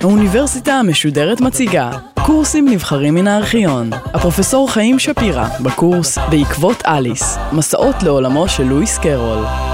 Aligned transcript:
האוניברסיטה 0.00 0.72
המשודרת 0.72 1.40
מציגה 1.40 1.90
קורסים 2.26 2.68
נבחרים 2.68 3.14
מן 3.14 3.28
הארכיון. 3.28 3.90
הפרופסור 3.92 4.70
חיים 4.70 4.98
שפירא 4.98 5.46
בקורס 5.60 6.18
בעקבות 6.18 6.82
אליס, 6.86 7.38
מסעות 7.52 8.02
לעולמו 8.02 8.48
של 8.48 8.64
לואיס 8.64 8.98
קרול. 8.98 9.71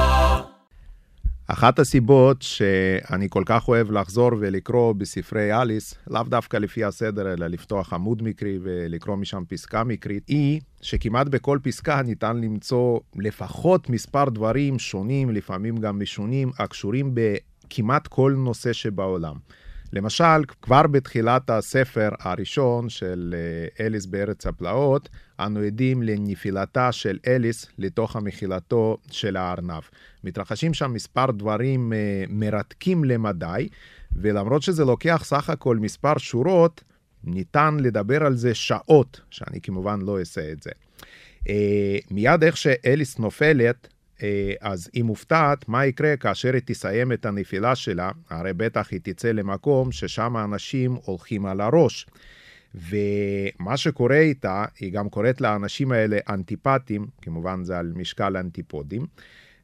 אחת 1.59 1.79
הסיבות 1.79 2.43
שאני 2.43 3.27
כל 3.31 3.43
כך 3.47 3.69
אוהב 3.69 3.91
לחזור 3.91 4.31
ולקרוא 4.39 4.93
בספרי 4.93 5.61
אליס, 5.63 5.95
לאו 6.11 6.23
דווקא 6.23 6.57
לפי 6.57 6.85
הסדר, 6.85 7.33
אלא 7.33 7.47
לפתוח 7.47 7.93
עמוד 7.93 8.23
מקרי 8.23 8.59
ולקרוא 8.63 9.17
משם 9.17 9.43
פסקה 9.49 9.85
מקרית, 9.85 10.29
היא 10.29 10.61
שכמעט 10.81 11.27
בכל 11.27 11.59
פסקה 11.63 12.03
ניתן 12.03 12.37
למצוא 12.37 13.01
לפחות 13.17 13.91
מספר 13.91 14.29
דברים 14.29 14.79
שונים, 14.79 15.31
לפעמים 15.31 15.77
גם 15.77 16.01
משונים, 16.01 16.51
הקשורים 16.59 17.15
בכמעט 17.15 18.07
כל 18.07 18.35
נושא 18.37 18.73
שבעולם. 18.73 19.35
למשל, 19.93 20.45
כבר 20.63 20.87
בתחילת 20.87 21.51
הספר 21.51 22.09
הראשון 22.21 22.89
של 22.89 23.35
אה, 23.37 23.87
אליס 23.87 24.07
בארץ 24.07 24.47
הפלאות, 24.47 25.09
אנו 25.41 25.61
עדים 25.61 26.03
לנפילתה 26.03 26.93
של 26.93 27.19
אליס 27.27 27.67
לתוך 27.79 28.17
המחילתו 28.17 28.97
של 29.11 29.37
הארנב. 29.37 29.83
מתרחשים 30.25 30.75
שם 30.75 30.93
מספר 30.93 31.31
דברים 31.31 31.93
אה, 31.93 32.25
מרתקים 32.29 33.05
למדי, 33.05 33.69
ולמרות 34.17 34.63
שזה 34.63 34.85
לוקח 34.85 35.23
סך 35.25 35.51
הכל 35.51 35.77
מספר 35.77 36.19
שורות, 36.19 36.85
ניתן 37.25 37.77
לדבר 37.81 38.25
על 38.25 38.37
זה 38.37 38.55
שעות, 38.55 39.21
שאני 39.31 39.61
כמובן 39.61 40.01
לא 40.03 40.19
אעשה 40.19 40.53
את 40.53 40.63
זה. 40.63 40.71
אה, 41.49 41.97
מיד 42.11 42.45
איך 42.45 42.57
שאליס 42.57 43.19
נופלת, 43.19 43.89
אז 44.61 44.91
היא 44.93 45.05
מופתעת 45.05 45.69
מה 45.69 45.87
יקרה 45.87 46.17
כאשר 46.17 46.55
היא 46.55 46.63
תסיים 46.65 47.13
את 47.13 47.27
הנפילה 47.27 47.75
שלה, 47.75 48.11
הרי 48.31 48.53
בטח 48.53 48.89
היא 48.91 49.01
תצא 49.03 49.33
למקום 49.33 49.93
ששם 49.93 50.37
האנשים 50.37 50.97
הולכים 51.05 51.47
על 51.47 51.61
הראש. 51.61 52.07
ומה 52.75 53.77
שקורה 53.77 54.19
איתה, 54.19 54.65
היא 54.79 54.93
גם 54.93 55.09
קוראת 55.09 55.41
לאנשים 55.41 55.93
האלה 55.93 56.19
אנטיפטים, 56.29 57.07
כמובן 57.23 57.65
זה 57.65 57.79
על 57.79 57.93
משקל 57.97 58.37
אנטיפודים, 58.37 59.07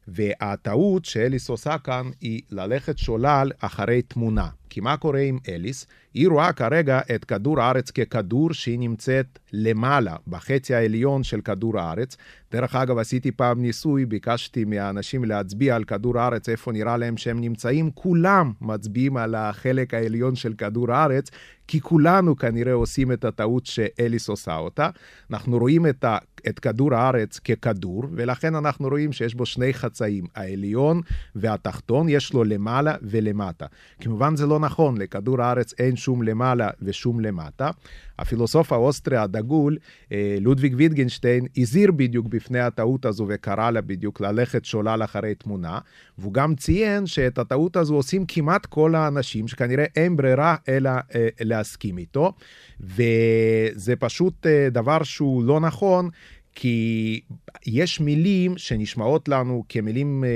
והטעות 0.07 1.05
שאליס 1.05 1.49
עושה 1.49 1.77
כאן 1.77 2.09
היא 2.21 2.41
ללכת 2.51 2.97
שולל 2.97 3.51
אחרי 3.59 4.01
תמונה. 4.01 4.47
כי 4.69 4.81
מה 4.81 4.97
קורה 4.97 5.19
עם 5.19 5.37
אליס? 5.49 5.87
היא 6.13 6.27
רואה 6.27 6.53
כרגע 6.53 6.99
את 7.15 7.25
כדור 7.25 7.61
הארץ 7.61 7.91
ככדור 7.91 8.53
שהיא 8.53 8.79
נמצאת 8.79 9.39
למעלה, 9.53 10.15
בחצי 10.27 10.75
העליון 10.75 11.23
של 11.23 11.41
כדור 11.41 11.79
הארץ. 11.79 12.17
דרך 12.51 12.75
אגב, 12.75 12.97
עשיתי 12.97 13.31
פעם 13.31 13.61
ניסוי, 13.61 14.05
ביקשתי 14.05 14.65
מהאנשים 14.65 15.25
להצביע 15.25 15.75
על 15.75 15.83
כדור 15.83 16.19
הארץ, 16.19 16.49
איפה 16.49 16.71
נראה 16.71 16.97
להם 16.97 17.17
שהם 17.17 17.41
נמצאים. 17.41 17.91
כולם 17.91 18.51
מצביעים 18.61 19.17
על 19.17 19.35
החלק 19.35 19.93
העליון 19.93 20.35
של 20.35 20.53
כדור 20.53 20.91
הארץ, 20.93 21.29
כי 21.67 21.81
כולנו 21.81 22.35
כנראה 22.35 22.73
עושים 22.73 23.11
את 23.11 23.25
הטעות 23.25 23.65
שאליס 23.65 24.29
עושה 24.29 24.55
אותה. 24.55 24.89
אנחנו 25.31 25.57
רואים 25.57 25.87
את, 25.87 26.03
ה, 26.03 26.17
את 26.49 26.59
כדור 26.59 26.95
הארץ 26.95 27.39
ככדור, 27.39 28.03
ולכן 28.11 28.55
אנחנו 28.55 28.87
רואים 28.87 29.13
שיש 29.13 29.35
בו 29.35 29.45
שני 29.45 29.73
חצאים, 29.73 30.25
העליון 30.35 31.01
והתחתון, 31.35 32.09
יש 32.09 32.33
לו 32.33 32.43
למעלה 32.43 32.95
ולמטה. 33.01 33.65
כמובן 33.99 34.35
זה 34.35 34.45
לא 34.45 34.59
נכון, 34.59 34.97
לכדור 34.97 35.41
הארץ 35.41 35.73
אין 35.79 35.95
שום 35.95 36.23
למעלה 36.23 36.69
ושום 36.81 37.19
למטה. 37.19 37.71
הפילוסוף 38.19 38.71
האוסטרי 38.71 39.17
הדגול, 39.17 39.77
אה, 40.11 40.37
לודוויג 40.41 40.73
ויטגנשטיין, 40.77 41.45
הזהיר 41.57 41.91
בדיוק 41.91 42.27
בפני 42.27 42.59
הטעות 42.59 43.05
הזו 43.05 43.25
וקרא 43.29 43.71
לה 43.71 43.81
בדיוק 43.81 44.21
ללכת 44.21 44.65
שולל 44.65 45.01
אחרי 45.03 45.35
תמונה, 45.35 45.79
והוא 46.17 46.33
גם 46.33 46.55
ציין 46.55 47.05
שאת 47.05 47.37
הטעות 47.37 47.75
הזו 47.75 47.95
עושים 47.95 48.25
כמעט 48.27 48.65
כל 48.65 48.95
האנשים, 48.95 49.47
שכנראה 49.47 49.85
אין 49.95 50.15
ברירה 50.15 50.55
אלא 50.69 50.89
אה, 50.89 51.27
להסכים 51.41 51.97
איתו, 51.97 52.33
וזה 52.79 53.95
פשוט 53.99 54.47
אה, 54.47 54.67
דבר 54.71 55.03
שהוא 55.03 55.43
לא 55.43 55.59
נכון. 55.59 56.09
כי 56.55 57.21
יש 57.65 57.99
מילים 57.99 58.57
שנשמעות 58.57 59.29
לנו 59.29 59.63
כמילים 59.69 60.23
אה, 60.23 60.29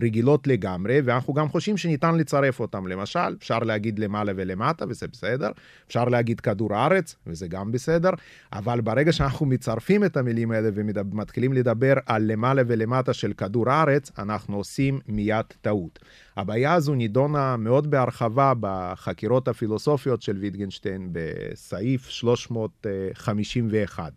רגילות 0.00 0.46
לגמרי, 0.46 1.00
ואנחנו 1.04 1.34
גם 1.34 1.48
חושבים 1.48 1.76
שניתן 1.76 2.14
לצרף 2.14 2.60
אותם. 2.60 2.86
למשל, 2.86 3.36
אפשר 3.38 3.58
להגיד 3.58 3.98
למעלה 3.98 4.32
ולמטה, 4.36 4.84
וזה 4.88 5.08
בסדר, 5.08 5.50
אפשר 5.86 6.04
להגיד 6.04 6.40
כדור 6.40 6.74
הארץ, 6.74 7.16
וזה 7.26 7.48
גם 7.48 7.72
בסדר, 7.72 8.10
אבל 8.52 8.80
ברגע 8.80 9.12
שאנחנו 9.12 9.46
מצרפים 9.46 10.04
את 10.04 10.16
המילים 10.16 10.50
האלה 10.50 10.68
ומתחילים 10.74 11.52
לדבר 11.52 11.94
על 12.06 12.32
למעלה 12.32 12.62
ולמטה 12.66 13.12
של 13.12 13.32
כדור 13.32 13.70
הארץ, 13.70 14.10
אנחנו 14.18 14.56
עושים 14.56 15.00
מיד 15.08 15.46
טעות. 15.60 15.98
הבעיה 16.36 16.74
הזו 16.74 16.94
נידונה 16.94 17.56
מאוד 17.56 17.90
בהרחבה 17.90 18.52
בחקירות 18.60 19.48
הפילוסופיות 19.48 20.22
של 20.22 20.36
ויטגנשטיין 20.36 21.08
בסעיף 21.12 22.08
351. 22.08 24.12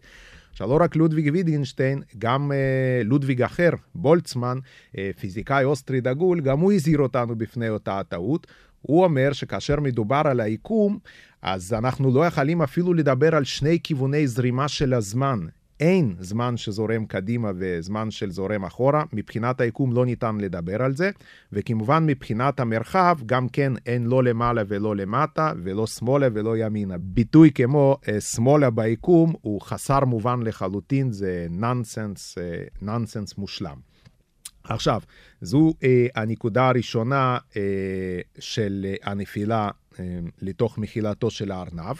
עכשיו, 0.51 0.69
לא 0.69 0.77
רק 0.81 0.95
לודוויג 0.95 1.29
ויטגנשטיין, 1.33 2.01
גם 2.17 2.51
אה, 2.51 3.01
לודוויג 3.03 3.41
אחר, 3.41 3.69
בולצמן, 3.95 4.57
אה, 4.97 5.11
פיזיקאי 5.19 5.63
אוסטרי 5.63 6.01
דגול, 6.01 6.41
גם 6.41 6.59
הוא 6.59 6.73
הזהיר 6.73 6.99
אותנו 6.99 7.35
בפני 7.35 7.69
אותה 7.69 7.99
הטעות. 7.99 8.47
הוא 8.81 9.03
אומר 9.03 9.33
שכאשר 9.33 9.79
מדובר 9.79 10.21
על 10.25 10.39
היקום, 10.39 10.99
אז 11.41 11.73
אנחנו 11.73 12.13
לא 12.13 12.25
יכולים 12.25 12.61
אפילו 12.61 12.93
לדבר 12.93 13.35
על 13.35 13.43
שני 13.43 13.79
כיווני 13.83 14.27
זרימה 14.27 14.67
של 14.67 14.93
הזמן. 14.93 15.39
אין 15.81 16.15
זמן 16.19 16.57
שזורם 16.57 17.05
קדימה 17.05 17.51
וזמן 17.55 18.11
של 18.11 18.31
זורם 18.31 18.65
אחורה, 18.65 19.03
מבחינת 19.13 19.61
היקום 19.61 19.93
לא 19.93 20.05
ניתן 20.05 20.37
לדבר 20.37 20.81
על 20.81 20.95
זה, 20.95 21.11
וכמובן 21.51 22.05
מבחינת 22.05 22.59
המרחב 22.59 23.17
גם 23.25 23.49
כן 23.49 23.73
אין 23.85 24.05
לא 24.05 24.23
למעלה 24.23 24.63
ולא 24.67 24.95
למטה, 24.95 25.51
ולא 25.63 25.87
שמאלה 25.87 26.27
ולא 26.33 26.57
ימינה. 26.57 26.95
ביטוי 26.97 27.51
כמו 27.51 27.97
אה, 28.07 28.21
שמאלה 28.21 28.69
ביקום 28.69 29.33
הוא 29.41 29.61
חסר 29.61 30.05
מובן 30.05 30.39
לחלוטין, 30.43 31.11
זה 31.11 31.47
נונסנס, 31.49 32.37
אה, 32.37 32.63
נונסנס 32.81 33.37
מושלם. 33.37 33.77
עכשיו, 34.63 35.01
זו 35.41 35.73
אה, 35.83 36.07
הנקודה 36.15 36.67
הראשונה 36.67 37.37
אה, 37.57 37.61
של 38.39 38.85
אה, 38.89 39.11
הנפילה 39.11 39.69
אה, 39.99 40.19
לתוך 40.41 40.77
מחילתו 40.77 41.31
של 41.31 41.51
הארנב. 41.51 41.95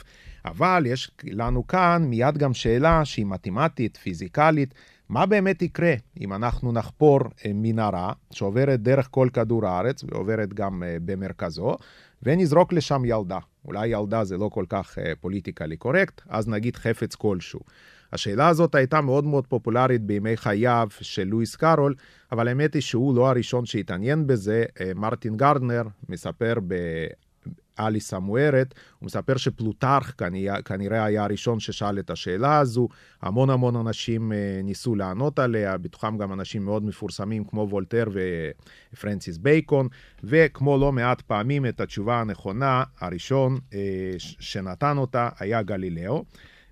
אבל 0.46 0.84
יש 0.85 1.12
לנו 1.24 1.68
כאן 1.68 2.06
מיד 2.09 2.38
גם 2.38 2.53
שאלה 2.53 3.06
שהיא 3.06 3.25
מתמטית, 3.25 3.97
פיזיקלית, 3.97 4.74
מה 5.12 5.25
באמת 5.25 5.62
יקרה 5.62 5.94
אם 6.22 6.34
אנחנו 6.34 6.72
נחפור 6.72 7.19
אה, 7.46 7.52
מנהרה 7.53 8.13
שעוברת 8.31 8.81
דרך 8.81 9.07
כל 9.12 9.30
כדור 9.34 9.68
הארץ 9.68 10.03
ועוברת 10.03 10.53
גם 10.53 10.84
אה, 10.84 10.97
במרכזו, 11.06 11.75
ונזרוק 12.24 12.74
לשם 12.74 13.06
ילדה. 13.06 13.40
אולי 13.66 13.88
ילדה 13.88 14.24
זה 14.24 14.38
לא 14.38 14.50
כל 14.50 14.66
כך 14.69 14.97
אה, 14.97 15.13
פוליטיקלי 15.22 15.78
קורקט, 15.78 16.22
אז 16.30 16.47
נגיד 16.47 16.75
חפץ 16.75 17.16
כלשהו. 17.16 17.59
השאלה 18.13 18.47
הזאת 18.47 18.75
הייתה 18.75 19.01
מאוד 19.01 19.24
מאוד 19.24 19.47
פופולרית 19.47 20.01
בימי 20.01 20.38
חייו 20.38 20.88
של 21.01 21.24
לואיס 21.24 21.56
קארול, 21.56 21.96
אבל 22.31 22.47
האמת 22.47 22.74
היא 22.74 22.81
שהוא 22.81 23.16
לא 23.16 23.30
הראשון 23.30 23.66
שהתעניין 23.66 24.28
בזה. 24.28 24.63
מרטין 24.96 25.38
גרדנר 25.38 25.84
מספר 26.09 26.53
אליס 27.88 28.14
המוארת, 28.14 28.74
הוא 29.00 29.06
מספר 29.06 29.38
שפלוטרך 29.38 30.16
כנראה, 30.66 31.06
היה 31.06 31.24
הראשון 31.24 31.59
ששאל 31.59 32.00
את 32.00 32.09
השאלה 32.09 32.59
הזו, 32.59 32.88
המון 33.22 33.50
המון 33.50 33.75
אנשים 33.75 34.34
אה, 34.34 34.59
ניסו 34.64 34.96
לענות 34.96 35.40
עליה, 35.40 35.78
בתוכם 35.78 36.18
גם 36.18 36.34
אנשים 36.34 36.66
מאוד 36.66 36.86
מפורסמים 36.86 37.44
כמו 37.44 37.68
וולטר 37.69 38.06
ופרנסיס 38.94 39.38
בייקון, 39.38 39.88
וכמו 40.24 40.78
לא 40.78 40.92
מעט 40.92 41.22
פעמים 41.22 41.66
את 41.66 41.81
התשובה 41.81 42.22
הנכונה, 42.22 42.84
הראשון 43.00 43.59
אה, 43.74 43.80
שנתן 44.18 44.98
אותה 44.98 45.30
היה 45.40 45.62
גלילאו, 45.62 46.25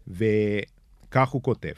וכך 0.08 1.30
הוא 1.30 1.44
כותב. 1.44 1.74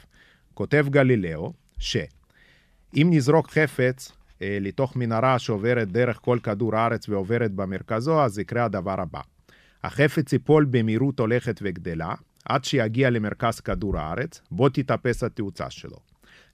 כותב 0.54 0.86
גלילאו, 0.90 1.52
שאם 1.78 3.08
נזרוק 3.10 3.50
חפץ 3.50 4.12
לתוך 4.60 4.96
מנהרה 4.96 5.38
שעוברת 5.38 5.92
דרך 5.92 6.18
כל 6.22 6.38
כדור 6.42 6.76
הארץ 6.76 7.08
ועוברת 7.08 7.52
במרכזו, 7.52 8.22
אז 8.22 8.38
יקרה 8.38 8.64
הדבר 8.64 9.00
הבא. 9.00 9.20
החפץ 9.84 10.32
ייפול 10.32 10.64
במהירות 10.70 11.20
הולכת 11.20 11.60
וגדלה, 11.62 12.14
עד 12.44 12.64
שיגיע 12.64 13.10
למרכז 13.10 13.60
כדור 13.60 13.98
הארץ, 13.98 14.40
בו 14.50 14.68
תתאפס 14.68 15.24
התאוצה 15.24 15.70
שלו. 15.70 15.96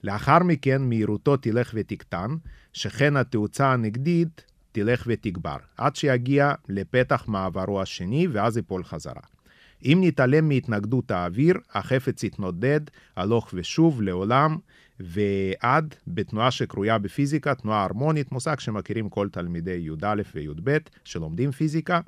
לאחר 0.03 0.39
מכן 0.39 0.81
מהירותו 0.81 1.37
תלך 1.37 1.71
ותקטן, 1.73 2.35
שכן 2.73 3.17
התאוצה 3.17 3.73
הנגדית 3.73 4.45
תלך 4.71 5.03
ותגבר, 5.07 5.57
עד 5.77 5.95
שיגיע 5.95 6.53
לפתח 6.69 7.23
מעברו 7.27 7.81
השני, 7.81 8.27
ואז 8.27 8.57
ייפול 8.57 8.83
חזרה. 8.83 9.21
אם 9.85 9.99
נתעלם 10.01 10.49
מהתנגדות 10.49 11.11
האוויר, 11.11 11.55
החפץ 11.73 12.23
יתנודד 12.23 12.81
הלוך 13.15 13.49
ושוב 13.53 14.01
לעולם, 14.01 14.57
ועד 14.99 15.95
בתנועה 16.07 16.51
שקרויה 16.51 16.97
בפיזיקה, 16.97 17.55
תנועה 17.55 17.83
הרמונית, 17.83 18.31
מושג 18.31 18.59
שמכירים 18.59 19.09
כל 19.09 19.29
תלמידי 19.31 19.71
י"א 19.71 20.21
וי"ב 20.35 20.77
שלומדים 21.03 21.51
פיזיקה. 21.51 21.99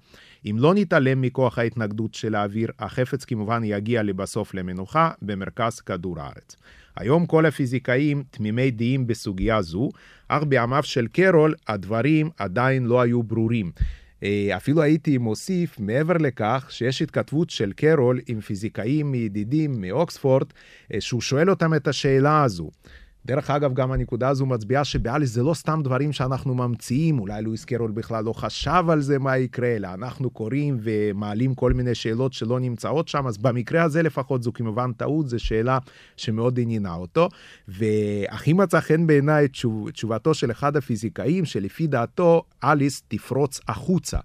אם 0.45 0.55
לא 0.59 0.73
נתעלם 0.73 1.21
מכוח 1.21 1.57
ההתנגדות 1.57 2.13
של 2.13 2.35
האוויר, 2.35 2.71
החפץ 2.79 3.25
כמובן 3.25 3.61
יגיע 3.63 4.03
לבסוף 4.03 4.53
למנוחה 4.53 5.11
במרכז 5.21 5.79
כדור 5.79 6.19
הארץ. 6.19 6.55
היום 6.95 7.25
כל 7.25 7.45
הפיזיקאים 7.45 8.23
תמימי 8.31 8.71
דעים 8.71 9.07
בסוגיה 9.07 9.61
זו, 9.61 9.89
אך 10.27 10.43
בימיו 10.43 10.83
של 10.83 11.07
קרול 11.07 11.53
הדברים 11.67 12.29
עדיין 12.37 12.85
לא 12.85 13.01
היו 13.01 13.23
ברורים. 13.23 13.71
אה, 14.23 14.57
אפילו 14.57 14.81
הייתי 14.81 15.17
מוסיף, 15.17 15.79
מעבר 15.79 16.17
לכך, 16.17 16.67
שיש 16.69 17.01
התכתבות 17.01 17.49
של 17.49 17.71
קרול 17.73 18.19
עם 18.27 18.41
פיזיקאים 18.41 19.11
מידידים 19.11 19.81
מאוקספורד, 19.81 20.47
אה, 20.93 21.01
שהוא 21.01 21.21
שואל 21.21 21.49
אותם 21.49 21.73
את 21.73 21.87
השאלה 21.87 22.43
הזו. 22.43 22.69
דרך 23.25 23.49
אגב, 23.49 23.73
גם 23.73 23.91
הנקודה 23.91 24.29
הזו 24.29 24.45
מצביעה 24.45 24.83
שבאליס 24.83 25.29
זה 25.29 25.43
לא 25.43 25.53
סתם 25.53 25.81
דברים 25.83 26.13
שאנחנו 26.13 26.55
ממציאים, 26.55 27.19
אולי 27.19 27.41
לואיס 27.41 27.65
קרול 27.65 27.91
בכלל 27.91 28.23
לא 28.23 28.33
חשב 28.33 28.83
על 28.89 29.01
זה 29.01 29.19
מה 29.19 29.37
יקרה, 29.37 29.67
אלא 29.67 29.87
אנחנו 29.93 30.29
קוראים 30.29 30.77
ומעלים 30.83 31.55
כל 31.55 31.73
מיני 31.73 31.95
שאלות 31.95 32.33
שלא 32.33 32.59
נמצאות 32.59 33.07
שם, 33.07 33.27
אז 33.27 33.37
במקרה 33.37 33.83
הזה 33.83 34.01
לפחות 34.01 34.43
זו 34.43 34.53
כמובן 34.53 34.91
טעות, 34.93 35.29
זו 35.29 35.39
שאלה 35.39 35.77
שמאוד 36.17 36.59
עניינה 36.59 36.93
אותו. 36.93 37.29
והכי 37.67 38.53
מצא 38.53 38.79
חן 38.79 39.07
בעיניי 39.07 39.47
תשוב, 39.47 39.89
תשובתו 39.89 40.33
של 40.33 40.51
אחד 40.51 40.77
הפיזיקאים, 40.77 41.45
שלפי 41.45 41.87
דעתו 41.87 42.43
אליס 42.63 43.03
תפרוץ 43.07 43.59
החוצה. 43.67 44.17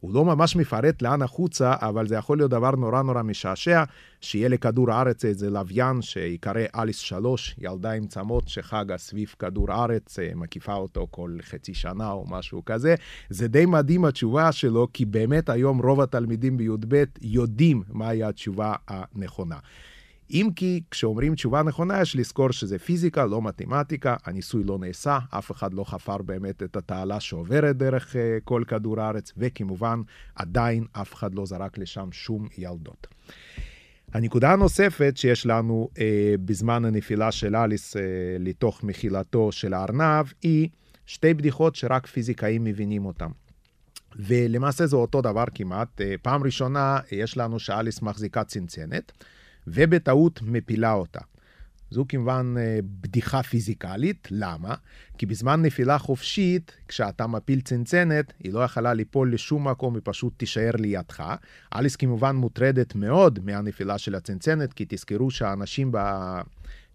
הוא 0.00 0.14
לא 0.14 0.24
ממש 0.24 0.56
מפרט 0.56 1.02
לאן 1.02 1.22
החוצה, 1.22 1.74
אבל 1.80 2.06
זה 2.06 2.14
יכול 2.14 2.38
להיות 2.38 2.50
דבר 2.50 2.70
נורא 2.70 3.02
נורא 3.02 3.22
משעשע, 3.22 3.84
שיהיה 4.20 4.48
לכדור 4.48 4.90
הארץ 4.90 5.24
איזה 5.24 5.50
לוויין 5.50 6.02
שיקרא 6.02 6.60
אליס 6.76 6.98
3, 6.98 7.56
ילדה 7.58 7.92
עם 7.92 8.06
צמות 8.06 8.48
שחגה 8.48 8.98
סביב 8.98 9.34
כדור 9.38 9.72
הארץ, 9.72 10.18
אה, 10.18 10.30
מקיפה 10.34 10.74
אותו 10.74 11.06
כל 11.10 11.38
חצי 11.42 11.74
שנה 11.74 12.10
או 12.10 12.24
משהו 12.28 12.64
כזה. 12.64 12.94
זה 13.30 13.48
די 13.48 13.66
מדהים 13.66 14.04
התשובה 14.04 14.52
שלו, 14.52 14.88
כי 14.92 15.04
באמת 15.04 15.48
היום 15.48 15.82
רוב 15.82 16.00
התלמידים 16.00 16.56
בי"ב 16.56 17.04
יודעים 17.22 17.82
מהי 17.88 18.24
התשובה 18.24 18.74
הנכונה. 18.88 19.56
אם 20.30 20.48
כי 20.56 20.80
כשאומרים 20.90 21.34
תשובה 21.34 21.62
נכונה, 21.62 22.00
יש 22.00 22.16
לזכור 22.16 22.52
שזה 22.52 22.78
פיזיקה, 22.78 23.26
לא 23.26 23.42
מתמטיקה, 23.42 24.16
הניסוי 24.24 24.64
לא 24.64 24.78
נעשה, 24.78 25.18
אף 25.30 25.50
אחד 25.50 25.74
לא 25.74 25.84
חפר 25.84 26.18
באמת 26.18 26.62
את 26.62 26.76
התעלה 26.76 27.20
שעוברת 27.20 27.76
דרך 27.76 28.14
uh, 28.14 28.18
כל 28.44 28.62
כדור 28.66 29.00
הארץ, 29.00 29.32
וכמובן, 29.36 30.00
עדיין 30.34 30.84
אף 30.92 31.14
אחד 31.14 31.34
לא 31.34 31.46
זרק 31.46 31.78
לשם 31.78 32.08
שום 32.12 32.48
ילדות. 32.58 33.06
הנקודה 34.12 34.52
הנוספת 34.52 35.16
שיש 35.16 35.46
לנו 35.46 35.88
uh, 35.94 35.98
בזמן 36.44 36.84
הנפילה 36.84 37.32
של 37.32 37.56
אליס 37.56 37.96
uh, 37.96 38.00
לתוך 38.38 38.84
מחילתו 38.84 39.52
של 39.52 39.74
הארנב, 39.74 40.26
היא 40.42 40.68
שתי 41.06 41.34
בדיחות 41.34 41.76
שרק 41.76 42.06
פיזיקאים 42.06 42.64
מבינים 42.64 43.06
אותן. 43.06 43.28
ולמעשה 44.16 44.86
זה 44.86 44.96
אותו 44.96 45.22
דבר 45.22 45.44
כמעט. 45.54 46.00
פעם 46.22 46.42
ראשונה 46.42 46.98
יש 47.12 47.36
לנו 47.36 47.58
שאליס 47.58 48.02
מחזיקה 48.02 48.44
צנצנת. 48.44 49.12
ובטעות 49.72 50.40
מפילה 50.42 50.92
אותה. 50.92 51.20
זו 51.90 52.04
כמובן 52.08 52.54
אה, 52.58 52.78
בדיחה 52.82 53.42
פיזיקלית, 53.42 54.28
למה? 54.30 54.74
כי 55.18 55.26
בזמן 55.26 55.62
נפילה 55.62 55.98
חופשית, 55.98 56.76
כשאתה 56.88 57.26
מפיל 57.26 57.60
צנצנת, 57.60 58.32
היא 58.44 58.52
לא 58.52 58.64
יכלה 58.64 58.94
ליפול 58.94 59.34
לשום 59.34 59.68
מקום, 59.68 59.94
היא 59.94 60.02
פשוט 60.04 60.32
תישאר 60.36 60.70
לידך. 60.78 61.34
אליס 61.74 61.96
כמובן 61.96 62.36
מוטרדת 62.36 62.94
מאוד 62.94 63.38
מהנפילה 63.44 63.98
של 63.98 64.14
הצנצנת, 64.14 64.72
כי 64.72 64.84
תזכרו 64.88 65.30
שהאנשים 65.30 65.92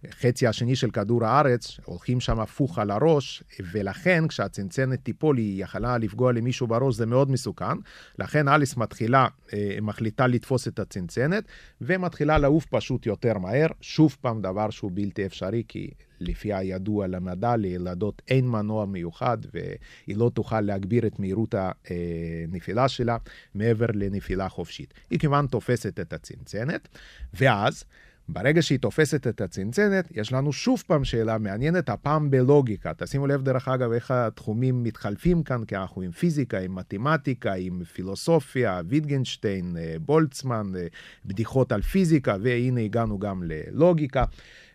החצי 0.09 0.47
השני 0.47 0.75
של 0.75 0.91
כדור 0.91 1.25
הארץ, 1.25 1.79
הולכים 1.85 2.19
שם 2.19 2.39
הפוך 2.39 2.79
על 2.79 2.91
הראש, 2.91 3.43
ולכן 3.71 4.27
כשהצנצנת 4.27 4.99
תיפול 5.03 5.37
היא 5.37 5.63
יכלה 5.63 5.97
לפגוע 5.97 6.31
למישהו 6.31 6.67
בראש, 6.67 6.95
זה 6.95 7.05
מאוד 7.05 7.31
מסוכן. 7.31 7.77
לכן 8.19 8.47
אליס 8.47 8.77
מתחילה, 8.77 9.27
אה, 9.53 9.77
מחליטה 9.81 10.27
לתפוס 10.27 10.67
את 10.67 10.79
הצנצנת, 10.79 11.43
ומתחילה 11.81 12.37
לעוף 12.37 12.65
פשוט 12.65 13.05
יותר 13.05 13.37
מהר. 13.37 13.67
שוב 13.81 14.15
פעם 14.21 14.41
דבר 14.41 14.69
שהוא 14.69 14.91
בלתי 14.93 15.25
אפשרי, 15.25 15.63
כי 15.67 15.89
לפי 16.19 16.53
הידוע 16.53 17.07
למדע, 17.07 17.55
לילדות 17.55 18.21
אין 18.27 18.47
מנוע 18.47 18.85
מיוחד, 18.85 19.37
והיא 19.53 20.17
לא 20.17 20.31
תוכל 20.33 20.61
להגביר 20.61 21.07
את 21.07 21.19
מהירות 21.19 21.55
הנפילה 21.57 22.87
שלה 22.87 23.17
מעבר 23.55 23.85
לנפילה 23.93 24.49
חופשית. 24.49 24.93
היא 25.09 25.19
כמובן 25.19 25.47
תופסת 25.47 25.99
את 25.99 26.13
הצנצנת, 26.13 26.87
ואז... 27.33 27.83
ברגע 28.29 28.61
שהיא 28.61 28.79
תופסת 28.79 29.27
את 29.27 29.41
הצנצנת, 29.41 30.07
יש 30.11 30.33
לנו 30.33 30.53
שוב 30.53 30.83
פעם 30.87 31.03
שאלה 31.03 31.37
מעניינת, 31.37 31.89
הפעם 31.89 32.31
בלוגיקה. 32.31 32.91
תשימו 32.97 33.27
לב, 33.27 33.43
דרך 33.43 33.67
אגב, 33.67 33.91
איך 33.91 34.11
התחומים 34.11 34.83
מתחלפים 34.83 35.43
כאן, 35.43 35.65
כי 35.65 35.75
אנחנו 35.75 36.01
עם 36.01 36.11
פיזיקה, 36.11 36.59
עם 36.59 36.75
מתמטיקה, 36.75 37.53
עם 37.53 37.83
פילוסופיה, 37.83 38.81
ויטגנשטיין, 38.87 39.77
אה, 39.77 39.95
בולצמן, 40.05 40.71
אה, 40.75 40.87
בדיחות 41.25 41.71
על 41.71 41.81
פיזיקה, 41.81 42.35
והנה 42.41 42.81
הגענו 42.81 43.19
גם 43.19 43.43
ללוגיקה. 43.45 44.23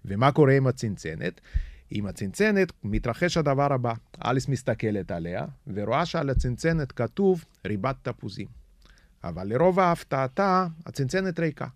ומה 0.04 0.32
קורה 0.32 0.52
עם 0.52 0.66
הצנצנת? 0.66 1.40
עם 1.90 2.06
הצנצנת 2.06 2.72
מתרחש 2.84 3.36
הדבר 3.36 3.72
הבא, 3.72 3.92
אליס 4.24 4.48
מסתכלת 4.48 5.10
עליה, 5.10 5.44
ורואה 5.66 6.06
שעל 6.06 6.30
הצנצנת 6.30 6.92
כתוב 6.92 7.44
ריבת 7.66 7.96
תפוזים. 8.02 8.46
אבל 9.24 9.46
לרוב 9.48 9.80
ההפתעתה, 9.80 10.66
הצנצנת 10.86 11.40
ריקה. 11.40 11.66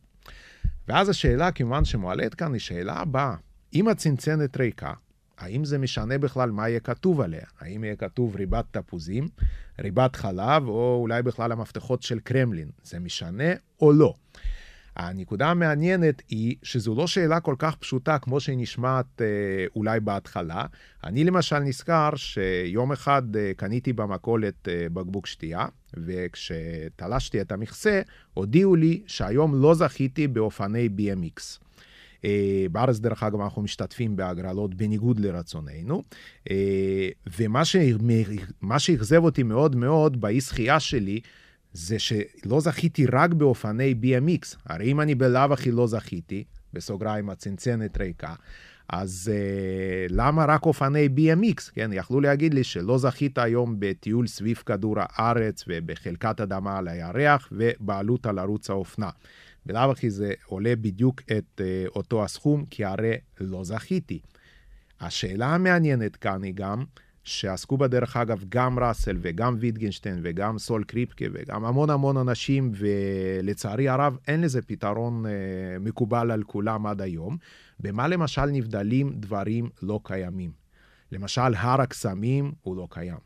ואז 0.88 1.08
השאלה 1.08 1.52
כמובן 1.52 1.84
שמועלית 1.84 2.34
כאן 2.34 2.52
היא 2.52 2.60
שאלה 2.60 2.94
הבאה. 2.94 3.34
אם 3.74 3.88
הצנצנת 3.88 4.56
ריקה, 4.56 4.92
האם 5.38 5.64
זה 5.64 5.78
משנה 5.78 6.18
בכלל 6.18 6.50
מה 6.50 6.68
יהיה 6.68 6.80
כתוב 6.80 7.20
עליה? 7.20 7.46
האם 7.60 7.84
יהיה 7.84 7.96
כתוב 7.96 8.36
ריבת 8.36 8.64
תפוזים, 8.70 9.28
ריבת 9.80 10.16
חלב, 10.16 10.68
או 10.68 10.98
אולי 11.00 11.22
בכלל 11.22 11.52
המפתחות 11.52 12.02
של 12.02 12.18
קרמלין? 12.20 12.68
זה 12.82 12.98
משנה 12.98 13.52
או 13.80 13.92
לא? 13.92 14.14
הנקודה 14.96 15.50
המעניינת 15.50 16.22
היא 16.28 16.56
שזו 16.62 16.94
לא 16.94 17.06
שאלה 17.06 17.40
כל 17.40 17.54
כך 17.58 17.76
פשוטה 17.76 18.18
כמו 18.18 18.40
שהיא 18.40 18.58
נשמעת 18.58 19.22
אה, 19.22 19.26
אולי 19.76 20.00
בהתחלה. 20.00 20.66
אני 21.04 21.24
למשל 21.24 21.58
נזכר 21.58 22.10
שיום 22.16 22.92
אחד 22.92 23.36
אה, 23.36 23.52
קניתי 23.56 23.92
במכולת 23.92 24.68
אה, 24.68 24.86
בקבוק 24.92 25.26
שתייה, 25.26 25.66
וכשתלשתי 25.96 27.40
את 27.40 27.52
המכסה, 27.52 28.02
הודיעו 28.34 28.76
לי 28.76 29.02
שהיום 29.06 29.62
לא 29.62 29.74
זכיתי 29.74 30.28
באופני 30.28 30.88
BMX. 30.98 31.62
אה, 32.24 32.66
בארץ, 32.72 32.98
דרך 32.98 33.22
אגב, 33.22 33.40
אנחנו 33.40 33.62
משתתפים 33.62 34.16
בהגרלות 34.16 34.74
בניגוד 34.74 35.20
לרצוננו. 35.20 36.02
אה, 36.50 37.08
ומה 37.38 38.78
שאכזב 38.78 39.24
אותי 39.24 39.42
מאוד 39.42 39.76
מאוד 39.76 40.20
באי 40.20 40.40
זכייה 40.40 40.80
שלי, 40.80 41.20
זה 41.72 41.98
שלא 41.98 42.60
זכיתי 42.60 43.06
רק 43.06 43.32
באופני 43.32 43.94
BMX. 44.02 44.56
הרי 44.66 44.92
אם 44.92 45.00
אני 45.00 45.14
בלאו 45.14 45.52
הכי 45.52 45.70
לא 45.70 45.86
זכיתי, 45.86 46.44
בסוגריים 46.72 47.30
הצנצנת 47.30 47.98
ריקה, 47.98 48.34
אז 48.88 49.30
uh, 49.34 50.12
למה 50.12 50.44
רק 50.44 50.66
אופני 50.66 51.08
BMX? 51.16 51.70
כן, 51.74 51.90
יכלו 51.92 52.20
להגיד 52.20 52.54
לי 52.54 52.64
שלא 52.64 52.98
זכית 52.98 53.38
היום 53.38 53.76
בטיול 53.78 54.26
סביב 54.26 54.56
כדור 54.66 54.96
הארץ 54.98 55.64
ובחלקת 55.68 56.40
אדמה 56.40 56.78
על 56.78 56.88
הירח 56.88 57.48
ובעלות 57.52 58.26
על 58.26 58.38
ערוץ 58.38 58.70
האופנה. 58.70 59.10
בלאו 59.66 59.90
הכי 59.90 60.10
זה 60.10 60.32
עולה 60.46 60.76
בדיוק 60.76 61.20
את 61.20 61.60
uh, 61.60 61.88
אותו 61.96 62.24
הסכום, 62.24 62.64
כי 62.70 62.84
הרי 62.84 63.16
לא 63.40 63.64
זכיתי. 63.64 64.20
השאלה 65.00 65.54
המעניינת 65.54 66.16
כאן 66.16 66.42
היא 66.42 66.54
גם, 66.54 66.84
שעסקו 67.24 67.76
בה 67.76 67.88
דרך 67.88 68.16
אגב 68.16 68.44
גם 68.48 68.78
ראסל 68.78 69.16
וגם 69.20 69.56
ויטגנשטיין 69.60 70.20
וגם 70.22 70.58
סול 70.58 70.84
קריפקי 70.84 71.24
וגם 71.32 71.64
המון 71.64 71.90
המון 71.90 72.16
אנשים, 72.16 72.72
ולצערי 72.74 73.88
הרב 73.88 74.16
אין 74.28 74.40
לזה 74.40 74.62
פתרון 74.62 75.26
uh, 75.26 75.28
מקובל 75.80 76.30
על 76.30 76.42
כולם 76.42 76.86
עד 76.86 77.00
היום. 77.00 77.36
במה 77.82 78.08
למשל 78.08 78.46
נבדלים 78.46 79.12
דברים 79.14 79.70
לא 79.82 80.00
קיימים? 80.02 80.52
למשל, 81.12 81.54
הר 81.56 81.80
הקסמים 81.80 82.52
הוא 82.62 82.76
לא 82.76 82.88
קיים. 82.90 83.18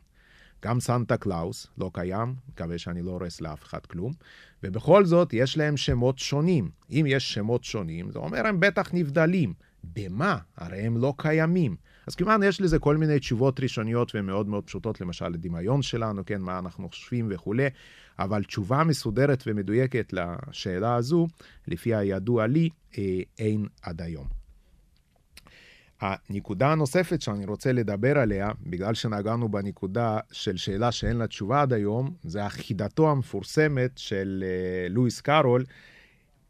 גם 0.65 0.79
סנטה 0.79 1.17
קלאוס 1.17 1.67
לא 1.77 1.91
קיים, 1.93 2.35
מקווה 2.49 2.77
שאני 2.77 3.01
לא 3.01 3.11
הורס 3.11 3.41
לאף 3.41 3.63
אחד 3.63 3.85
כלום, 3.85 4.13
ובכל 4.63 5.05
זאת 5.05 5.33
יש 5.33 5.57
להם 5.57 5.77
שמות 5.77 6.19
שונים. 6.19 6.69
אם 6.91 7.05
יש 7.07 7.33
שמות 7.33 7.63
שונים, 7.63 8.11
זה 8.11 8.19
אומר 8.19 8.47
הם 8.47 8.59
בטח 8.59 8.89
נבדלים. 8.93 9.53
במה? 9.83 10.37
הרי 10.57 10.79
הם 10.81 10.97
לא 10.97 11.13
קיימים. 11.17 11.75
אז 12.07 12.15
כמובן 12.15 12.39
יש 12.43 12.61
לזה 12.61 12.79
כל 12.79 12.97
מיני 12.97 13.19
תשובות 13.19 13.59
ראשוניות 13.59 14.11
ומאוד 14.15 14.47
מאוד 14.47 14.63
פשוטות, 14.63 15.01
למשל 15.01 15.27
לדמיון 15.27 15.81
שלנו, 15.81 16.25
כן, 16.25 16.41
מה 16.41 16.59
אנחנו 16.59 16.89
חושבים 16.89 17.27
וכולי, 17.31 17.67
אבל 18.19 18.43
תשובה 18.43 18.83
מסודרת 18.83 19.43
ומדויקת 19.47 20.13
לשאלה 20.13 20.95
הזו, 20.95 21.27
לפי 21.67 21.95
הידוע 21.95 22.47
לי, 22.47 22.69
אה, 22.97 23.19
אין 23.39 23.65
עד 23.81 24.01
היום. 24.01 24.46
הנקודה 26.01 26.71
הנוספת 26.71 27.21
שאני 27.21 27.45
רוצה 27.45 27.71
לדבר 27.71 28.17
עליה, 28.17 28.51
בגלל 28.63 28.93
שנגענו 28.93 29.49
בנקודה 29.49 30.19
של 30.31 30.57
שאלה 30.57 30.91
שאין 30.91 31.17
לה 31.17 31.27
תשובה 31.27 31.61
עד 31.61 31.73
היום, 31.73 32.13
זה 32.23 32.45
החידתו 32.45 33.11
המפורסמת 33.11 33.91
של 33.97 34.43
uh, 34.43 34.93
לואיס 34.93 35.21
קארול, 35.21 35.63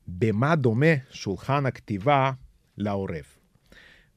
במה 0.08 0.56
דומה 0.56 0.96
שולחן 1.12 1.66
הכתיבה 1.66 2.32
לעורב. 2.78 3.24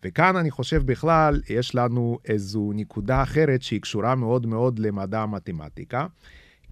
וכאן 0.05 0.37
אני 0.37 0.51
חושב 0.51 0.83
בכלל, 0.87 1.41
יש 1.49 1.75
לנו 1.75 2.19
איזו 2.25 2.73
נקודה 2.75 3.23
אחרת 3.23 3.63
שהיא 3.63 3.81
קשורה 3.81 4.15
מאוד 4.15 4.47
מאוד 4.47 4.79
למדע 4.79 5.21
המתמטיקה, 5.21 6.07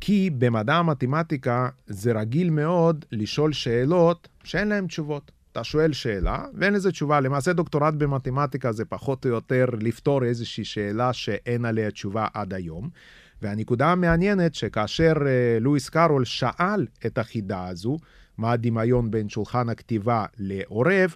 כי 0.00 0.30
במדע 0.38 0.74
המתמטיקה 0.74 1.68
זה 1.86 2.12
רגיל 2.12 2.50
מאוד 2.50 3.04
לשאול 3.12 3.52
שאלות 3.52 4.28
שאין 4.44 4.68
להן 4.68 4.86
תשובות. 4.86 5.37
אתה 5.58 5.64
שואל 5.64 5.92
שאלה, 5.92 6.44
ואין 6.54 6.72
לזה 6.72 6.92
תשובה. 6.92 7.20
למעשה 7.20 7.52
דוקטורט 7.52 7.94
במתמטיקה 7.94 8.72
זה 8.72 8.84
פחות 8.84 9.24
או 9.24 9.30
יותר 9.30 9.64
לפתור 9.80 10.24
איזושהי 10.24 10.64
שאלה 10.64 11.12
שאין 11.12 11.64
עליה 11.64 11.90
תשובה 11.90 12.26
עד 12.34 12.54
היום. 12.54 12.88
והנקודה 13.42 13.92
המעניינת 13.92 14.54
שכאשר 14.54 15.12
אה, 15.26 15.58
לואיס 15.60 15.88
קארול 15.88 16.24
שאל 16.24 16.86
את 17.06 17.18
החידה 17.18 17.68
הזו, 17.68 17.96
מה 18.38 18.52
הדמיון 18.52 19.10
בין 19.10 19.28
שולחן 19.28 19.68
הכתיבה 19.68 20.24
לעורב, 20.38 21.14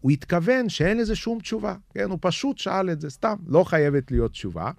הוא 0.00 0.10
התכוון 0.10 0.68
שאין 0.68 0.98
לזה 0.98 1.16
שום 1.16 1.40
תשובה, 1.40 1.74
כן? 1.94 2.10
הוא 2.10 2.18
פשוט 2.20 2.58
שאל 2.58 2.90
את 2.90 3.00
זה 3.00 3.10
סתם, 3.10 3.36
לא 3.46 3.64
חייבת 3.64 4.10
להיות 4.10 4.32
תשובה. 4.32 4.70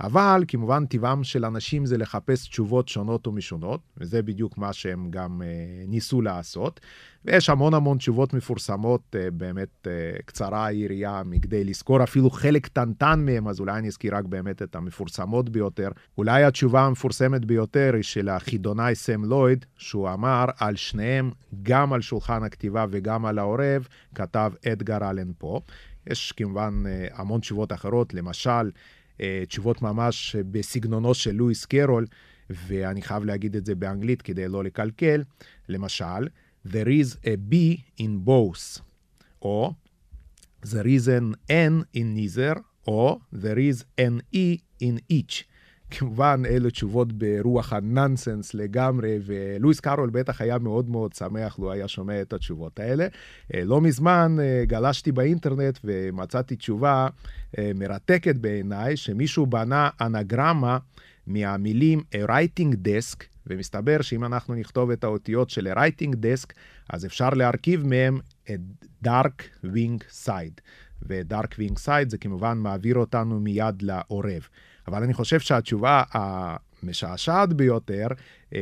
אבל 0.00 0.44
כמובן 0.48 0.86
טבעם 0.86 1.24
של 1.24 1.44
אנשים 1.44 1.86
זה 1.86 1.98
לחפש 1.98 2.48
תשובות 2.48 2.88
שונות 2.88 3.26
ומשונות, 3.26 3.80
וזה 3.96 4.22
בדיוק 4.22 4.58
מה 4.58 4.72
שהם 4.72 5.10
גם 5.10 5.42
אה, 5.42 5.48
ניסו 5.88 6.22
לעשות. 6.22 6.80
ויש 7.24 7.50
המון 7.50 7.74
המון 7.74 7.98
תשובות 7.98 8.34
מפורסמות, 8.34 9.16
אה, 9.18 9.30
באמת 9.30 9.86
אה, 9.86 9.92
קצרה 10.24 10.66
היריעה 10.66 11.22
מכדי 11.24 11.64
לזכור 11.64 12.02
אפילו 12.02 12.30
חלק 12.30 12.64
קטנטן 12.64 13.24
מהם, 13.24 13.48
אז 13.48 13.60
אולי 13.60 13.78
אני 13.78 13.88
אזכיר 13.88 14.16
רק 14.16 14.24
באמת 14.24 14.62
את 14.62 14.76
המפורסמות 14.76 15.48
ביותר. 15.48 15.88
אולי 16.18 16.44
התשובה 16.44 16.80
המפורסמת 16.80 17.44
ביותר 17.44 17.90
היא 17.94 18.02
של 18.02 18.28
החידונאי 18.28 18.94
סם 18.94 19.24
לויד, 19.24 19.64
שהוא 19.76 20.10
אמר 20.10 20.44
על 20.58 20.76
שניהם, 20.76 21.30
גם 21.62 21.92
על 21.92 22.00
שולחן 22.00 22.42
הכתיבה 22.42 22.86
וגם 22.90 23.26
על 23.26 23.38
העורב, 23.38 23.88
כתב 24.14 24.52
אדגר 24.72 25.10
אלן 25.10 25.32
פה. 25.38 25.60
יש 26.10 26.32
כמובן 26.32 26.82
אה, 26.86 27.06
המון 27.12 27.40
תשובות 27.40 27.72
אחרות, 27.72 28.14
למשל, 28.14 28.70
תשובות 29.48 29.82
ממש 29.82 30.36
בסגנונו 30.36 31.14
של 31.14 31.32
לואיס 31.32 31.64
קרול, 31.64 32.06
ואני 32.50 33.02
חייב 33.02 33.24
להגיד 33.24 33.56
את 33.56 33.66
זה 33.66 33.74
באנגלית 33.74 34.22
כדי 34.22 34.48
לא 34.48 34.64
לקלקל. 34.64 35.22
למשל, 35.68 36.28
there 36.66 36.88
is 36.88 37.16
a 37.24 37.52
B 37.52 37.54
in 38.00 38.28
both, 38.28 38.80
או 39.42 39.72
there 40.64 40.86
is 40.86 41.08
an 41.08 41.50
N 41.50 41.96
in 41.96 42.16
neither, 42.16 42.58
או 42.86 43.20
there 43.34 43.58
is 43.58 44.00
an 44.00 44.34
E 44.34 44.56
in 44.82 45.12
each. 45.12 45.44
כמובן, 45.90 46.42
אלו 46.48 46.70
תשובות 46.70 47.12
ברוח 47.12 47.72
הנונסנס 47.72 48.54
לגמרי, 48.54 49.18
ולואיס 49.22 49.80
קארול 49.80 50.10
בטח 50.10 50.40
היה 50.40 50.58
מאוד 50.58 50.90
מאוד 50.90 51.12
שמח 51.12 51.58
לו 51.58 51.72
היה 51.72 51.88
שומע 51.88 52.22
את 52.22 52.32
התשובות 52.32 52.80
האלה. 52.80 53.06
אה, 53.54 53.64
לא 53.64 53.80
מזמן 53.80 54.36
אה, 54.40 54.64
גלשתי 54.66 55.12
באינטרנט 55.12 55.78
ומצאתי 55.84 56.56
תשובה 56.56 57.08
אה, 57.58 57.70
מרתקת 57.74 58.36
בעיניי, 58.36 58.96
שמישהו 58.96 59.46
בנה 59.46 59.88
אנגרמה 60.00 60.78
מהמילים 61.26 62.00
a 62.14 62.28
writing 62.28 62.74
desk, 62.74 63.24
ומסתבר 63.46 64.02
שאם 64.02 64.24
אנחנו 64.24 64.54
נכתוב 64.54 64.90
את 64.90 65.04
האותיות 65.04 65.50
של 65.50 65.66
ה-writing 65.66 66.12
desk, 66.12 66.52
אז 66.90 67.06
אפשר 67.06 67.30
להרכיב 67.30 67.86
מהם 67.86 68.18
את 68.50 68.60
dark 69.04 69.64
wing 69.64 70.26
side. 70.26 70.60
ו-dark 71.08 71.52
wing 71.58 71.74
side 71.86 72.08
זה 72.08 72.18
כמובן 72.18 72.58
מעביר 72.58 72.96
אותנו 72.96 73.40
מיד 73.40 73.82
לעורב. 73.82 74.48
אבל 74.88 75.02
אני 75.02 75.14
חושב 75.14 75.40
שהתשובה 75.40 76.02
המשעשעת 76.12 77.52
ביותר 77.52 78.06
אה, 78.54 78.58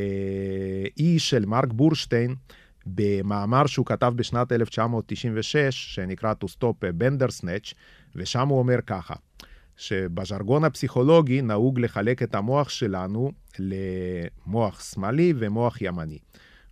היא 0.96 1.18
של 1.18 1.46
מרק 1.46 1.72
בורשטיין, 1.72 2.34
במאמר 2.86 3.66
שהוא 3.66 3.86
כתב 3.86 4.12
בשנת 4.16 4.52
1996, 4.52 5.94
שנקרא 5.94 6.34
To 6.44 6.46
Stop 6.46 6.84
a 6.84 7.02
Bender 7.02 7.42
Snatch, 7.42 7.74
ושם 8.16 8.48
הוא 8.48 8.58
אומר 8.58 8.78
ככה, 8.86 9.14
שבז'רגון 9.76 10.64
הפסיכולוגי 10.64 11.42
נהוג 11.42 11.80
לחלק 11.80 12.22
את 12.22 12.34
המוח 12.34 12.68
שלנו 12.68 13.32
למוח 13.58 14.82
שמאלי 14.92 15.32
ומוח 15.36 15.82
ימני. 15.82 16.18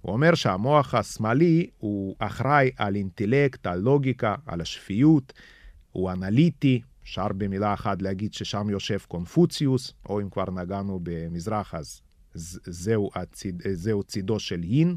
הוא 0.00 0.12
אומר 0.12 0.34
שהמוח 0.34 0.94
השמאלי 0.94 1.70
הוא 1.78 2.16
אחראי 2.18 2.70
על 2.76 2.96
אינטלקט, 2.96 3.66
על 3.66 3.78
לוגיקה, 3.78 4.34
על 4.46 4.60
השפיות, 4.60 5.32
הוא 5.92 6.10
אנליטי, 6.10 6.80
אפשר 7.04 7.28
במילה 7.28 7.74
אחת 7.74 8.02
להגיד 8.02 8.34
ששם 8.34 8.70
יושב 8.70 8.98
קונפוציוס, 9.08 9.92
או 10.08 10.20
אם 10.20 10.30
כבר 10.30 10.50
נגענו 10.50 11.00
במזרח, 11.02 11.74
אז 11.74 12.00
זהו, 12.64 13.10
הציד, 13.14 13.62
זהו 13.72 14.02
צידו 14.02 14.40
של 14.40 14.64
יין, 14.64 14.96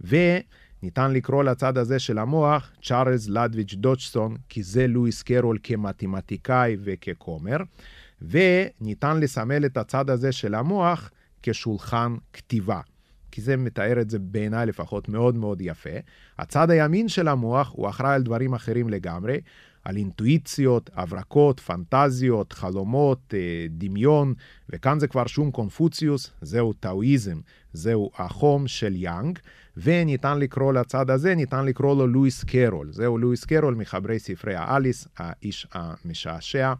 וניתן 0.00 1.12
לקרוא 1.12 1.44
לצד 1.44 1.78
הזה 1.78 1.98
של 1.98 2.18
המוח 2.18 2.72
צ'ארלס 2.82 3.28
לדוויץ' 3.28 3.74
דודג'סון, 3.74 4.36
כי 4.48 4.62
זה 4.62 4.86
לואיס 4.86 5.22
קרול 5.22 5.58
כמתמטיקאי 5.62 6.76
וככומר, 6.84 7.56
וניתן 8.22 9.20
לסמל 9.20 9.66
את 9.66 9.76
הצד 9.76 10.10
הזה 10.10 10.32
של 10.32 10.54
המוח 10.54 11.10
כשולחן 11.42 12.16
כתיבה. 12.32 12.80
כי 13.30 13.40
זה 13.40 13.56
מתאר 13.56 14.00
את 14.00 14.10
זה 14.10 14.18
בעיניי 14.18 14.66
לפחות 14.66 15.08
מאוד 15.08 15.34
מאוד 15.36 15.60
יפה. 15.60 15.98
הצד 16.38 16.70
הימין 16.70 17.08
של 17.08 17.28
המוח 17.28 17.72
הוא 17.72 17.88
אחראי 17.88 18.14
על 18.14 18.22
דברים 18.22 18.54
אחרים 18.54 18.88
לגמרי, 18.88 19.38
על 19.84 19.96
אינטואיציות, 19.96 20.90
הברקות, 20.94 21.60
פנטזיות, 21.60 22.52
חלומות, 22.52 23.34
אה, 23.34 23.66
דמיון, 23.70 24.34
וכאן 24.70 24.98
זה 24.98 25.06
כבר 25.06 25.26
שום 25.26 25.50
קונפוציוס, 25.50 26.30
זהו 26.40 26.72
טאואיזם, 26.72 27.40
זהו 27.72 28.10
החום 28.18 28.66
של 28.66 28.92
יאנג, 28.96 29.38
וניתן 29.76 30.38
לקרוא 30.38 30.72
לצד 30.72 31.10
הזה, 31.10 31.34
ניתן 31.34 31.64
לקרוא 31.64 31.96
לו 31.96 32.06
לואיס 32.06 32.44
קרול. 32.44 32.92
זהו 32.92 33.18
לואיס 33.18 33.44
קרול 33.44 33.74
מחברי 33.74 34.18
ספרי 34.18 34.54
האליס, 34.54 35.08
האיש 35.16 35.66
המשעשע 35.72 36.72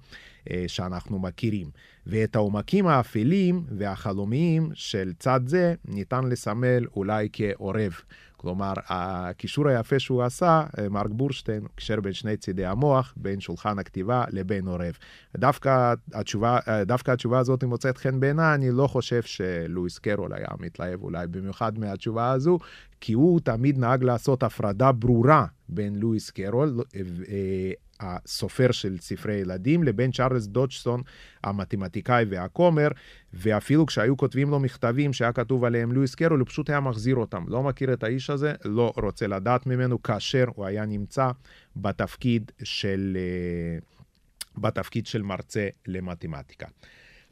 אה, 0.50 0.64
שאנחנו 0.66 1.18
מכירים. 1.18 1.70
ואת 2.06 2.36
העומקים 2.36 2.86
האפלים 2.86 3.64
והחלומיים 3.78 4.70
של 4.74 5.12
צד 5.18 5.40
זה 5.46 5.74
ניתן 5.84 6.24
לסמל 6.24 6.86
אולי 6.96 7.28
כעורב. 7.32 7.92
כלומר, 8.44 8.72
הקישור 8.88 9.68
היפה 9.68 9.98
שהוא 9.98 10.22
עשה, 10.22 10.64
אה, 10.78 10.88
מרק 10.88 11.10
בורשטיין, 11.10 11.66
קישר 11.74 12.00
בין 12.00 12.12
שני 12.12 12.36
צידי 12.36 12.66
המוח, 12.66 13.14
בין 13.16 13.40
שולחן 13.40 13.78
הכתיבה 13.78 14.24
לבין 14.30 14.68
עורב. 14.68 14.98
דווקא 15.36 15.94
התשובה, 16.14 16.58
אה, 16.68 16.84
דווקא 16.84 17.10
התשובה 17.10 17.38
הזאת 17.38 17.64
מוצאת 17.64 17.98
חן 17.98 18.20
בעיניי, 18.20 18.54
אני 18.54 18.70
לא 18.70 18.86
חושב 18.86 19.22
שלואיס 19.22 19.98
קרול 19.98 20.32
היה 20.34 20.48
מתלהב 20.60 21.02
אולי 21.02 21.26
במיוחד 21.26 21.78
מהתשובה 21.78 22.30
הזו, 22.30 22.58
כי 23.00 23.12
הוא 23.12 23.40
תמיד 23.40 23.78
נהג 23.78 24.04
לעשות 24.04 24.42
הפרדה 24.42 24.92
ברורה 24.92 25.46
בין 25.68 25.96
לואיס 25.96 26.30
קרול, 26.30 26.80
אה, 27.28 27.72
הסופר 28.04 28.72
של 28.72 28.98
ספרי 28.98 29.34
ילדים, 29.34 29.82
לבין 29.82 30.12
צ'ארלס 30.12 30.46
דודג'סון, 30.46 31.02
המתמטיקאי 31.44 32.24
והכומר, 32.28 32.88
ואפילו 33.32 33.86
כשהיו 33.86 34.16
כותבים 34.16 34.50
לו 34.50 34.60
מכתבים 34.60 35.12
שהיה 35.12 35.32
כתוב 35.32 35.64
עליהם 35.64 35.92
לואיס 35.92 36.14
קרול, 36.14 36.40
הוא 36.40 36.48
פשוט 36.48 36.70
היה 36.70 36.80
מחזיר 36.80 37.16
אותם. 37.16 37.44
לא 37.48 37.62
מכיר 37.62 37.92
את 37.92 38.02
האיש 38.02 38.30
הזה, 38.30 38.54
לא 38.64 38.92
רוצה 38.96 39.26
לדעת 39.26 39.66
ממנו, 39.66 40.02
כאשר 40.02 40.44
הוא 40.54 40.66
היה 40.66 40.86
נמצא 40.86 41.30
בתפקיד 41.76 42.52
של, 42.62 43.16
אה, 43.20 43.78
בתפקיד 44.56 45.06
של 45.06 45.22
מרצה 45.22 45.68
למתמטיקה. 45.86 46.66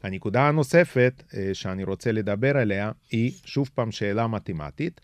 הנקודה 0.03 0.47
הנוספת 0.47 1.23
אה, 1.33 1.49
שאני 1.53 1.83
רוצה 1.83 2.11
לדבר 2.11 2.57
עליה 2.57 2.91
היא 3.11 3.31
שוב 3.45 3.69
פעם 3.75 3.91
שאלה 3.91 4.27
מתמטית. 4.27 5.01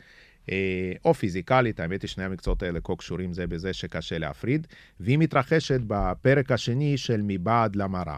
אה, 0.51 0.91
או 1.06 1.13
פיזיקלית, 1.13 1.79
האמת 1.79 2.01
היא 2.01 2.10
שני 2.10 2.24
המקצועות 2.24 2.63
האלה 2.63 2.79
כה 2.84 2.96
קשורים 2.96 3.34
זה 3.34 3.48
בזה 3.48 3.74
שקשה 3.74 4.18
להפריד, 4.18 4.68
והיא 5.00 5.18
מתרחשת 5.18 5.79
בפרק 5.88 6.51
השני 6.51 6.98
של 6.98 7.22
מבעד 7.24 7.75
למראה. 7.75 8.15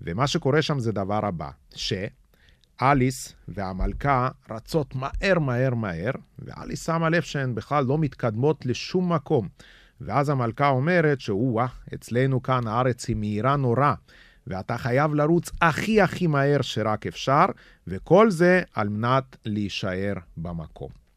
ומה 0.00 0.26
שקורה 0.26 0.62
שם 0.62 0.78
זה 0.78 0.92
דבר 0.92 1.26
הבא, 1.26 1.50
שאליס 1.74 3.34
והמלכה 3.48 4.28
רצות 4.50 4.94
מהר 4.94 5.38
מהר 5.38 5.74
מהר, 5.74 6.12
ואליס 6.38 6.86
שמה 6.86 7.08
לב 7.08 7.22
שהן 7.22 7.54
בכלל 7.54 7.84
לא 7.84 7.98
מתקדמות 7.98 8.66
לשום 8.66 9.12
מקום. 9.12 9.48
ואז 10.00 10.28
המלכה 10.28 10.68
אומרת 10.68 11.20
שהוא, 11.20 11.62
אצלנו 11.94 12.42
כאן 12.42 12.66
הארץ 12.66 13.08
היא 13.08 13.16
מהירה 13.16 13.56
נורא, 13.56 13.92
ואתה 14.46 14.78
חייב 14.78 15.14
לרוץ 15.14 15.50
הכי 15.60 16.00
הכי 16.00 16.26
מהר 16.26 16.62
שרק 16.62 17.06
אפשר, 17.06 17.44
וכל 17.86 18.30
זה 18.30 18.62
על 18.74 18.88
מנת 18.88 19.36
להישאר 19.44 20.14
במקום. 20.36 21.07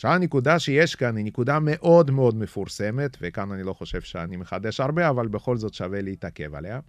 עכשיו 0.00 0.12
הנקודה 0.12 0.58
שיש 0.58 0.94
כאן 0.94 1.16
היא 1.16 1.24
נקודה 1.24 1.58
מאוד 1.62 2.10
מאוד 2.10 2.36
מפורסמת, 2.36 3.16
וכאן 3.20 3.52
אני 3.52 3.62
לא 3.62 3.72
חושב 3.72 4.00
שאני 4.00 4.36
מחדש 4.36 4.80
הרבה, 4.80 5.08
אבל 5.08 5.28
בכל 5.28 5.56
זאת 5.56 5.74
שווה 5.74 6.02
להתעכב 6.02 6.54
עליה. 6.54 6.80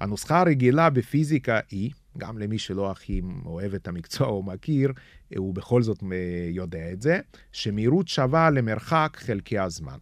הנוסחה 0.00 0.40
הרגילה 0.40 0.90
בפיזיקה 0.90 1.60
היא, 1.70 1.90
גם 2.18 2.38
למי 2.38 2.58
שלא 2.58 2.90
הכי 2.90 3.22
אוהב 3.46 3.74
את 3.74 3.88
המקצוע 3.88 4.26
או 4.26 4.42
מכיר, 4.42 4.92
הוא 5.36 5.54
בכל 5.54 5.82
זאת 5.82 6.02
יודע 6.50 6.92
את 6.92 7.02
זה, 7.02 7.20
שמהירות 7.52 8.08
שווה 8.08 8.50
למרחק 8.50 9.16
חלקי 9.20 9.58
הזמן. 9.58 9.98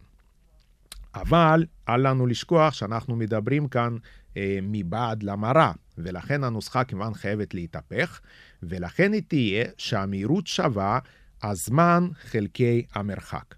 אבל 1.15 1.65
אל 1.89 2.09
לנו 2.09 2.27
לשכוח 2.27 2.73
שאנחנו 2.73 3.15
מדברים 3.15 3.67
כאן 3.67 3.95
אה, 4.37 4.59
מבעד 4.61 5.23
למראה, 5.23 5.71
ולכן 5.97 6.43
הנוסחה 6.43 6.83
כמובן 6.83 7.13
חייבת 7.13 7.53
להתהפך, 7.53 8.19
ולכן 8.63 9.13
היא 9.13 9.21
תהיה 9.27 9.65
שהמהירות 9.77 10.47
שווה 10.47 10.99
הזמן 11.43 12.07
חלקי 12.21 12.85
המרחק. 12.93 13.55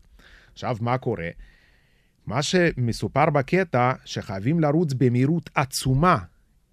עכשיו, 0.54 0.78
מה 0.82 0.98
קורה? 0.98 1.30
מה 2.26 2.42
שמסופר 2.42 3.30
בקטע, 3.30 3.94
שחייבים 4.06 4.60
לרוץ 4.60 4.94
במהירות 4.94 5.50
עצומה 5.56 6.18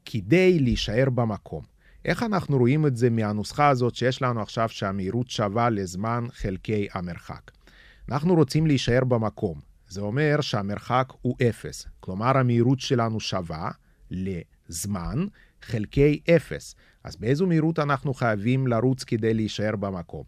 כדי 0.04 0.58
להישאר 0.58 1.10
במקום. 1.10 1.64
איך 2.04 2.22
אנחנו 2.22 2.58
רואים 2.58 2.86
את 2.86 2.96
זה 2.96 3.10
מהנוסחה 3.10 3.68
הזאת 3.68 3.94
שיש 3.94 4.22
לנו 4.22 4.42
עכשיו 4.42 4.68
שהמהירות 4.68 5.30
שווה 5.30 5.70
לזמן 5.70 6.24
חלקי 6.32 6.88
המרחק? 6.92 7.50
אנחנו 8.08 8.34
רוצים 8.34 8.66
להישאר 8.66 9.04
במקום, 9.04 9.60
זה 9.88 10.00
אומר 10.00 10.40
שהמרחק 10.40 11.12
הוא 11.22 11.36
אפס. 11.48 11.86
כלומר, 12.00 12.38
המהירות 12.38 12.80
שלנו 12.80 13.20
שווה 13.20 13.70
לזמן 14.10 15.26
חלקי 15.62 16.20
אפס. 16.36 16.74
אז 17.04 17.16
באיזו 17.16 17.46
מהירות 17.46 17.78
אנחנו 17.78 18.14
חייבים 18.14 18.66
לרוץ 18.66 19.04
כדי 19.04 19.34
להישאר 19.34 19.76
במקום? 19.76 20.24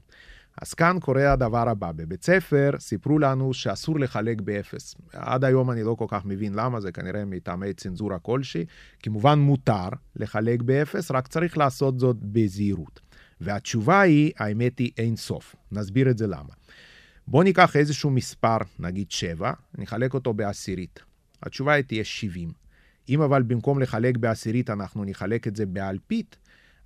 אז 0.63 0.75
כאן 0.75 0.97
קורה 1.01 1.33
הדבר 1.33 1.69
הבא, 1.69 1.93
בבית 1.93 2.25
ספר 2.25 2.71
סיפרו 2.79 3.19
לנו 3.19 3.55
שאסור 3.55 4.01
לחלק 4.01 4.41
באפס. 4.41 4.95
עד 5.13 5.45
היום 5.45 5.71
אני 5.71 5.83
לא 5.83 5.95
כל 5.99 6.05
כך 6.09 6.25
מבין 6.25 6.55
למה, 6.55 6.81
זה 6.81 6.93
כנראה 6.93 7.25
מטעמי 7.25 7.75
צנזורה 7.75 8.19
כלשהי. 8.19 8.65
כמובן 9.03 9.39
מותר 9.39 9.89
לחלק 10.17 10.63
באפס, 10.63 11.11
רק 11.11 11.27
צריך 11.29 11.59
לעשות 11.59 11.99
זאת 11.99 12.17
בזהירות. 12.23 13.01
והתשובה 13.41 14.01
היא, 14.01 14.33
האמת 14.39 14.79
היא 14.79 14.91
אין 14.99 15.17
סוף. 15.17 15.57
נסביר 15.73 16.11
את 16.11 16.19
זה 16.19 16.27
למה. 16.27 16.55
בואו 17.29 17.43
ניקח 17.43 17.77
איזשהו 17.77 18.11
מספר, 18.11 18.57
נגיד 18.79 19.11
7, 19.11 19.53
נחלק 19.79 20.15
אותו 20.15 20.35
בעשירית. 20.35 21.01
התשובה 21.43 21.73
היא 21.73 21.85
תהיה 21.85 22.05
70. 22.05 22.53
אם 23.09 23.23
אבל 23.23 23.43
במקום 23.43 23.81
לחלק 23.81 24.17
בעשירית 24.17 24.71
אנחנו 24.71 25.05
נחלק 25.05 25.47
את 25.47 25.57
זה 25.57 25.67
באלפית, 25.67 26.37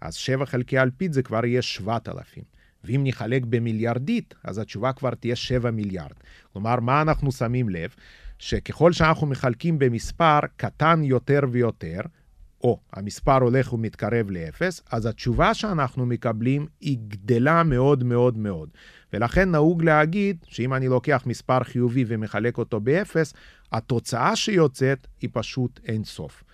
אז 0.01 0.15
7 0.15 0.47
חלקי 0.47 0.79
אלפית 0.79 1.13
זה 1.13 1.23
כבר 1.23 1.45
יהיה 1.45 1.63
7,000. 1.63 2.45
ואם 2.85 3.01
נחלק 3.05 3.43
במיליארדית, 3.45 4.35
אז 4.45 4.59
התשובה 4.59 4.93
כבר 4.93 5.15
תהיה 5.15 5.37
7 5.37 5.71
מיליארד. 5.71 6.15
כלומר, 6.53 6.81
מה 6.81 7.03
אנחנו 7.03 7.33
שמים 7.33 7.69
לב? 7.69 7.95
שככל 8.39 8.93
שאנחנו 8.93 9.27
מחלקים 9.27 9.79
במספר 9.79 10.39
קטן 10.57 11.05
יותר 11.05 11.41
ויותר, 11.51 12.01
או 12.65 12.81
המספר 12.93 13.43
הולך 13.43 13.73
ומתקרב 13.73 14.31
לאפס, 14.31 14.83
אז 14.91 15.07
התשובה 15.07 15.55
שאנחנו 15.55 16.07
מקבלים 16.07 16.67
היא 16.81 16.99
גדלה 17.09 17.63
מאוד 17.63 18.05
מאוד 18.05 18.39
מאוד. 18.39 18.69
ולכן 19.13 19.51
נהוג 19.51 19.85
להגיד 19.85 20.37
שאם 20.49 20.75
אני 20.75 20.89
לוקח 20.89 21.23
מספר 21.27 21.65
חיובי 21.65 22.05
ומחלק 22.07 22.59
אותו 22.59 22.81
באפס, 22.81 23.35
התוצאה 23.73 24.37
שיוצאת 24.37 25.07
היא 25.21 25.31
פשוט 25.33 25.81
אינסוף. 25.89 26.45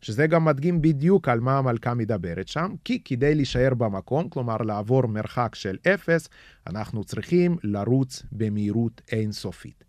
שזה 0.00 0.26
גם 0.26 0.44
מדגים 0.44 0.82
בדיוק 0.82 1.28
על 1.28 1.40
מה 1.40 1.58
המלכה 1.58 1.94
מדברת 1.94 2.48
שם, 2.48 2.74
כי 2.84 3.02
כדי 3.04 3.34
להישאר 3.34 3.74
במקום, 3.74 4.28
כלומר 4.28 4.56
לעבור 4.56 5.06
מרחק 5.06 5.54
של 5.54 5.76
אפס, 5.94 6.28
אנחנו 6.66 7.04
צריכים 7.04 7.56
לרוץ 7.62 8.22
במהירות 8.32 9.00
אינסופית. 9.12 9.84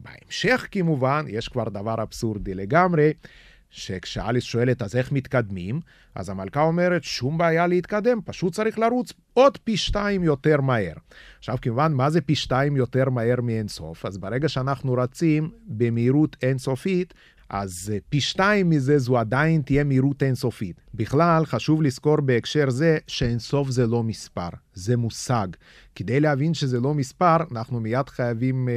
בהמשך 0.00 0.68
כמובן, 0.70 1.24
יש 1.28 1.48
כבר 1.48 1.68
דבר 1.68 2.02
אבסורדי 2.02 2.54
לגמרי, 2.54 3.12
שכשאליס 3.70 4.44
שואלת 4.44 4.82
אז 4.82 4.96
איך 4.96 5.12
מתקדמים, 5.12 5.80
אז 6.14 6.28
המלכה 6.28 6.62
אומרת 6.62 7.04
שום 7.04 7.38
בעיה 7.38 7.66
להתקדם, 7.66 8.20
פשוט 8.24 8.52
צריך 8.52 8.78
לרוץ 8.78 9.12
עוד 9.32 9.56
פי 9.56 9.76
שתיים 9.76 10.24
יותר 10.24 10.60
מהר. 10.60 10.92
עכשיו 11.38 11.56
כמובן, 11.62 11.92
מה 11.92 12.10
זה 12.10 12.20
פי 12.20 12.34
שתיים 12.34 12.76
יותר 12.76 13.10
מהר 13.10 13.40
מאינסוף? 13.40 14.06
אז 14.06 14.18
ברגע 14.18 14.48
שאנחנו 14.48 14.92
רצים 14.92 15.50
במהירות 15.66 16.36
אינסופית, 16.42 17.14
אז 17.48 17.92
אה, 17.94 17.98
פי 18.08 18.20
שתיים 18.20 18.70
מזה 18.70 18.98
זו 18.98 19.18
עדיין 19.18 19.62
תהיה 19.62 19.84
מהירות 19.84 20.22
אינסופית. 20.22 20.80
בכלל, 20.94 21.46
חשוב 21.46 21.82
לזכור 21.82 22.20
בהקשר 22.20 22.70
זה 22.70 22.98
שאינסוף 23.06 23.70
זה 23.70 23.86
לא 23.86 24.02
מספר, 24.02 24.48
זה 24.74 24.96
מושג. 24.96 25.48
כדי 25.94 26.20
להבין 26.20 26.54
שזה 26.54 26.80
לא 26.80 26.94
מספר, 26.94 27.36
אנחנו 27.52 27.80
מיד 27.80 28.08
חייבים 28.08 28.68
אה, 28.68 28.74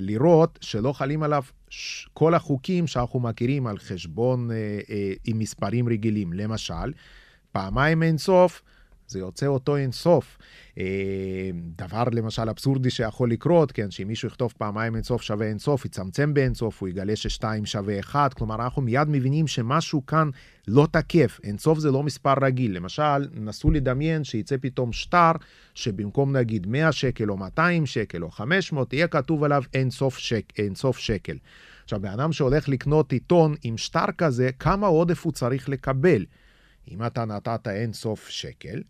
לראות 0.00 0.58
שלא 0.60 0.92
חלים 0.92 1.22
עליו 1.22 1.42
ש- 1.68 2.08
כל 2.12 2.34
החוקים 2.34 2.86
שאנחנו 2.86 3.20
מכירים 3.20 3.66
על 3.66 3.78
חשבון 3.78 4.50
אה, 4.50 4.56
אה, 4.90 5.12
עם 5.24 5.38
מספרים 5.38 5.88
רגילים. 5.88 6.32
למשל, 6.32 6.92
פעמיים 7.52 8.02
אינסוף, 8.02 8.62
זה 9.08 9.18
יוצא 9.18 9.46
אותו 9.46 9.76
אינסוף. 9.76 10.38
אה, 10.78 11.50
דבר 11.76 12.04
למשל 12.12 12.48
אבסורדי 12.48 12.90
שיכול 12.90 13.30
לקרות, 13.30 13.72
כן, 13.72 13.90
שאם 13.90 14.08
מישהו 14.08 14.28
יכתוב 14.28 14.54
פעמיים 14.58 14.94
אינסוף 14.94 15.22
שווה 15.22 15.46
אינסוף, 15.46 15.84
יצמצם 15.84 16.34
באינסוף, 16.34 16.80
הוא 16.80 16.88
יגלה 16.88 17.16
ששתיים 17.16 17.66
שווה 17.66 17.98
אחד, 17.98 18.34
כלומר 18.34 18.54
אנחנו 18.54 18.82
מיד 18.82 19.08
מבינים 19.08 19.46
שמשהו 19.46 20.06
כאן 20.06 20.30
לא 20.68 20.86
תקף, 20.90 21.40
אינסוף 21.44 21.78
זה 21.78 21.90
לא 21.90 22.02
מספר 22.02 22.34
רגיל. 22.42 22.76
למשל, 22.76 23.28
נסו 23.34 23.70
לדמיין 23.70 24.24
שיצא 24.24 24.56
פתאום 24.60 24.92
שטר, 24.92 25.32
שבמקום 25.74 26.36
נגיד 26.36 26.66
100 26.66 26.92
שקל 26.92 27.30
או 27.30 27.36
200 27.36 27.86
שקל 27.86 28.22
או 28.22 28.30
500, 28.30 28.92
יהיה 28.92 29.08
כתוב 29.08 29.44
עליו 29.44 29.62
אינסוף, 29.74 30.18
שק, 30.18 30.44
אינסוף 30.58 30.98
שקל. 30.98 31.36
עכשיו, 31.84 32.00
בן 32.00 32.08
אדם 32.08 32.32
שהולך 32.32 32.68
לקנות 32.68 33.12
עיתון 33.12 33.54
עם 33.62 33.78
שטר 33.78 34.12
כזה, 34.18 34.50
כמה 34.58 34.86
עודף 34.86 35.24
הוא 35.24 35.32
צריך 35.32 35.68
לקבל? 35.68 36.24
אם 36.90 37.06
אתה 37.06 37.24
נתת 37.24 37.68
אינסוף 37.68 38.28
שקל, 38.28 38.82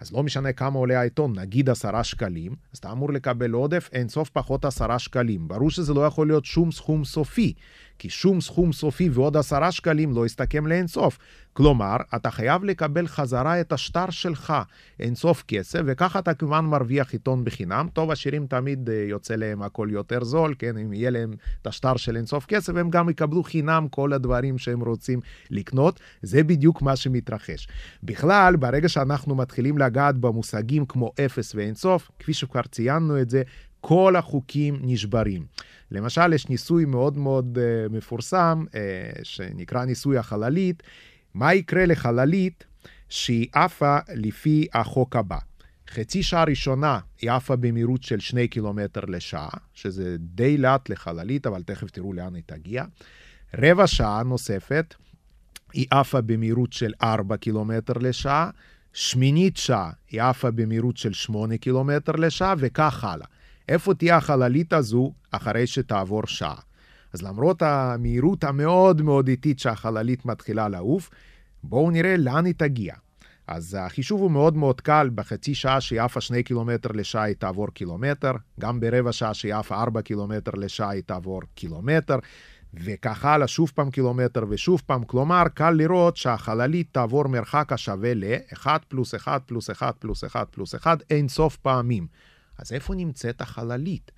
אז 0.00 0.12
לא 0.12 0.22
משנה 0.22 0.52
כמה 0.52 0.78
עולה 0.78 1.00
העיתון, 1.00 1.38
נגיד 1.38 1.70
עשרה 1.70 2.04
שקלים, 2.04 2.54
אז 2.72 2.78
אתה 2.78 2.92
אמור 2.92 3.12
לקבל 3.12 3.50
עודף 3.50 3.88
אינסוף 3.92 4.30
פחות 4.30 4.64
עשרה 4.64 4.98
שקלים. 4.98 5.48
ברור 5.48 5.70
שזה 5.70 5.94
לא 5.94 6.06
יכול 6.06 6.26
להיות 6.26 6.44
שום 6.44 6.72
סכום 6.72 7.04
סופי, 7.04 7.52
כי 8.00 8.10
שום 8.10 8.40
סכום 8.40 8.72
סופי 8.72 9.08
ועוד 9.08 9.36
עשרה 9.36 9.72
שקלים 9.72 10.12
לא 10.12 10.26
יסתכם 10.26 10.66
לאינסוף. 10.66 11.18
כלומר, 11.52 11.96
אתה 12.16 12.30
חייב 12.30 12.64
לקבל 12.64 13.06
חזרה 13.06 13.60
את 13.60 13.72
השטר 13.72 14.10
שלך, 14.10 14.52
אינסוף 15.00 15.44
כסף, 15.48 15.80
וככה 15.86 16.18
אתה 16.18 16.34
כמובן 16.34 16.64
מרוויח 16.64 17.12
עיתון 17.12 17.44
בחינם. 17.44 17.88
טוב, 17.92 18.10
עשירים 18.10 18.46
תמיד 18.46 18.90
אה, 18.90 19.04
יוצא 19.08 19.34
להם 19.34 19.62
הכל 19.62 19.88
יותר 19.90 20.24
זול, 20.24 20.54
כן, 20.58 20.76
אם 20.76 20.92
יהיה 20.92 21.10
להם 21.10 21.34
את 21.62 21.66
השטר 21.66 21.96
של 21.96 22.16
אינסוף 22.16 22.46
כסף, 22.46 22.76
הם 22.76 22.90
גם 22.90 23.10
יקבלו 23.10 23.42
חינם 23.42 23.86
כל 23.90 24.12
הדברים 24.12 24.58
שהם 24.58 24.80
רוצים 24.80 25.20
לקנות. 25.50 26.00
זה 26.22 26.42
בדיוק 26.42 26.82
מה 26.82 26.96
שמתרחש. 26.96 27.68
בכלל, 28.02 28.56
ברגע 28.56 28.88
שאנחנו 28.88 29.34
מתחילים 29.34 29.78
לגעת 29.78 30.16
במושגים 30.16 30.86
כמו 30.86 31.12
אפס 31.24 31.54
ואינסוף, 31.54 32.10
כפי 32.18 32.34
שכבר 32.34 32.62
ציינו 32.62 33.20
את 33.20 33.30
זה, 33.30 33.42
כל 33.80 34.16
החוקים 34.16 34.78
נשברים. 34.82 35.46
למשל, 35.90 36.32
יש 36.32 36.48
ניסוי 36.48 36.84
מאוד 36.84 37.18
מאוד 37.18 37.58
uh, 37.58 37.92
מפורסם, 37.92 38.64
uh, 38.68 38.74
שנקרא 39.22 39.84
ניסוי 39.84 40.18
החללית. 40.18 40.82
מה 41.34 41.54
יקרה 41.54 41.86
לחללית 41.86 42.64
שהיא 43.08 43.46
עפה 43.52 43.98
לפי 44.14 44.66
החוק 44.72 45.16
הבא? 45.16 45.38
חצי 45.90 46.22
שעה 46.22 46.44
ראשונה 46.44 46.98
היא 47.20 47.30
עפה 47.30 47.56
במהירות 47.56 48.02
של 48.02 48.20
2 48.20 48.46
קילומטר 48.46 49.00
לשעה, 49.08 49.48
שזה 49.74 50.16
די 50.18 50.56
לאט 50.56 50.88
לחללית, 50.88 51.46
אבל 51.46 51.62
תכף 51.62 51.90
תראו 51.90 52.12
לאן 52.12 52.34
היא 52.34 52.42
תגיע. 52.46 52.84
רבע 53.58 53.86
שעה 53.86 54.22
נוספת 54.22 54.94
היא 55.72 55.86
עפה 55.90 56.20
במהירות 56.20 56.72
של 56.72 56.92
4 57.02 57.36
קילומטר 57.36 57.92
לשעה, 57.92 58.50
שמינית 58.92 59.56
שעה 59.56 59.90
היא 60.10 60.22
עפה 60.22 60.50
במהירות 60.50 60.96
של 60.96 61.12
8 61.12 61.56
קילומטר 61.56 62.12
לשעה, 62.12 62.54
וכך 62.58 63.04
הלאה. 63.04 63.26
איפה 63.68 63.94
תהיה 63.94 64.16
החללית 64.16 64.72
הזו 64.72 65.12
אחרי 65.30 65.66
שתעבור 65.66 66.26
שעה? 66.26 66.60
אז 67.12 67.22
למרות 67.22 67.62
המהירות 67.62 68.44
המאוד 68.44 69.02
מאוד 69.02 69.28
איטית 69.28 69.58
שהחללית 69.58 70.26
מתחילה 70.26 70.68
לעוף, 70.68 71.10
בואו 71.64 71.90
נראה 71.90 72.16
לאן 72.16 72.44
היא 72.44 72.54
תגיע. 72.56 72.94
אז 73.46 73.76
החישוב 73.80 74.20
הוא 74.20 74.30
מאוד 74.30 74.56
מאוד 74.56 74.80
קל, 74.80 75.10
בחצי 75.14 75.54
שעה 75.54 75.80
שהיא 75.80 76.00
עפה 76.00 76.20
2 76.20 76.42
קילומטר 76.42 76.88
לשעה 76.94 77.22
היא 77.22 77.36
תעבור 77.38 77.68
קילומטר, 77.68 78.32
גם 78.60 78.80
ברבע 78.80 79.12
שעה 79.12 79.34
שהיא 79.34 79.54
עפה 79.54 79.82
4 79.82 80.02
קילומטר 80.02 80.50
לשעה 80.54 80.90
היא 80.90 81.02
תעבור 81.06 81.40
קילומטר, 81.54 82.16
וכך 82.74 83.24
הלאה 83.24 83.46
שוב 83.46 83.72
פעם 83.74 83.90
קילומטר 83.90 84.44
ושוב 84.48 84.82
פעם, 84.86 85.04
כלומר 85.04 85.42
קל 85.54 85.70
לראות 85.70 86.16
שהחללית 86.16 86.88
תעבור 86.92 87.28
מרחק 87.28 87.72
השווה 87.72 88.14
ל-1 88.14 88.66
פלוס 88.88 89.14
1 89.14 89.42
פלוס 89.46 89.70
1 89.70 89.94
פלוס 89.98 90.24
1 90.24 90.48
פלוס 90.50 90.74
1 90.74 91.02
אין 91.10 91.28
סוף 91.28 91.56
פעמים. 91.56 92.06
אז 92.60 92.72
איפה 92.72 92.94
נמצאת 92.94 93.40
החללית? 93.40 94.10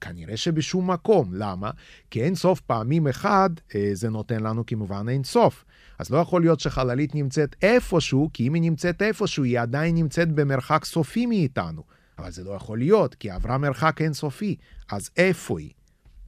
כנראה 0.00 0.36
שבשום 0.36 0.90
מקום. 0.90 1.30
למה? 1.34 1.70
כי 2.10 2.22
אין 2.22 2.34
סוף 2.34 2.60
פעמים 2.60 3.08
אחד, 3.08 3.50
אה, 3.74 3.90
זה 3.92 4.10
נותן 4.10 4.42
לנו 4.42 4.66
כמובן 4.66 5.08
אין 5.08 5.24
סוף. 5.24 5.64
אז 5.98 6.10
לא 6.10 6.18
יכול 6.18 6.40
להיות 6.40 6.60
שחללית 6.60 7.14
נמצאת 7.14 7.56
איפשהו, 7.62 8.30
כי 8.32 8.46
אם 8.46 8.54
היא 8.54 8.62
נמצאת 8.62 9.02
איפשהו, 9.02 9.44
היא 9.44 9.60
עדיין 9.60 9.94
נמצאת 9.94 10.32
במרחק 10.32 10.84
סופי 10.84 11.26
מאיתנו. 11.26 11.82
אבל 12.18 12.30
זה 12.30 12.44
לא 12.44 12.50
יכול 12.50 12.78
להיות, 12.78 13.14
כי 13.14 13.30
עברה 13.30 13.58
מרחק 13.58 14.02
אינסופי. 14.02 14.56
אז 14.90 15.10
איפה 15.16 15.58
היא? 15.58 15.70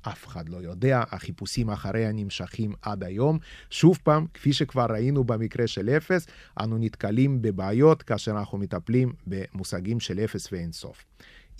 אף 0.02 0.26
אחד 0.26 0.48
לא 0.48 0.56
יודע, 0.56 1.02
החיפושים 1.10 1.70
אחריה 1.70 2.12
נמשכים 2.12 2.72
עד 2.82 3.04
היום. 3.04 3.38
שוב 3.70 3.98
פעם, 4.02 4.26
כפי 4.34 4.52
שכבר 4.52 4.86
ראינו 4.90 5.24
במקרה 5.24 5.66
של 5.66 5.88
אפס, 5.88 6.26
אנו 6.60 6.78
נתקלים 6.78 7.42
בבעיות 7.42 8.02
כאשר 8.02 8.30
אנחנו 8.30 8.58
מטפלים 8.58 9.12
במושגים 9.26 10.00
של 10.00 10.18
אפס 10.18 10.52
ואינסוף. 10.52 11.04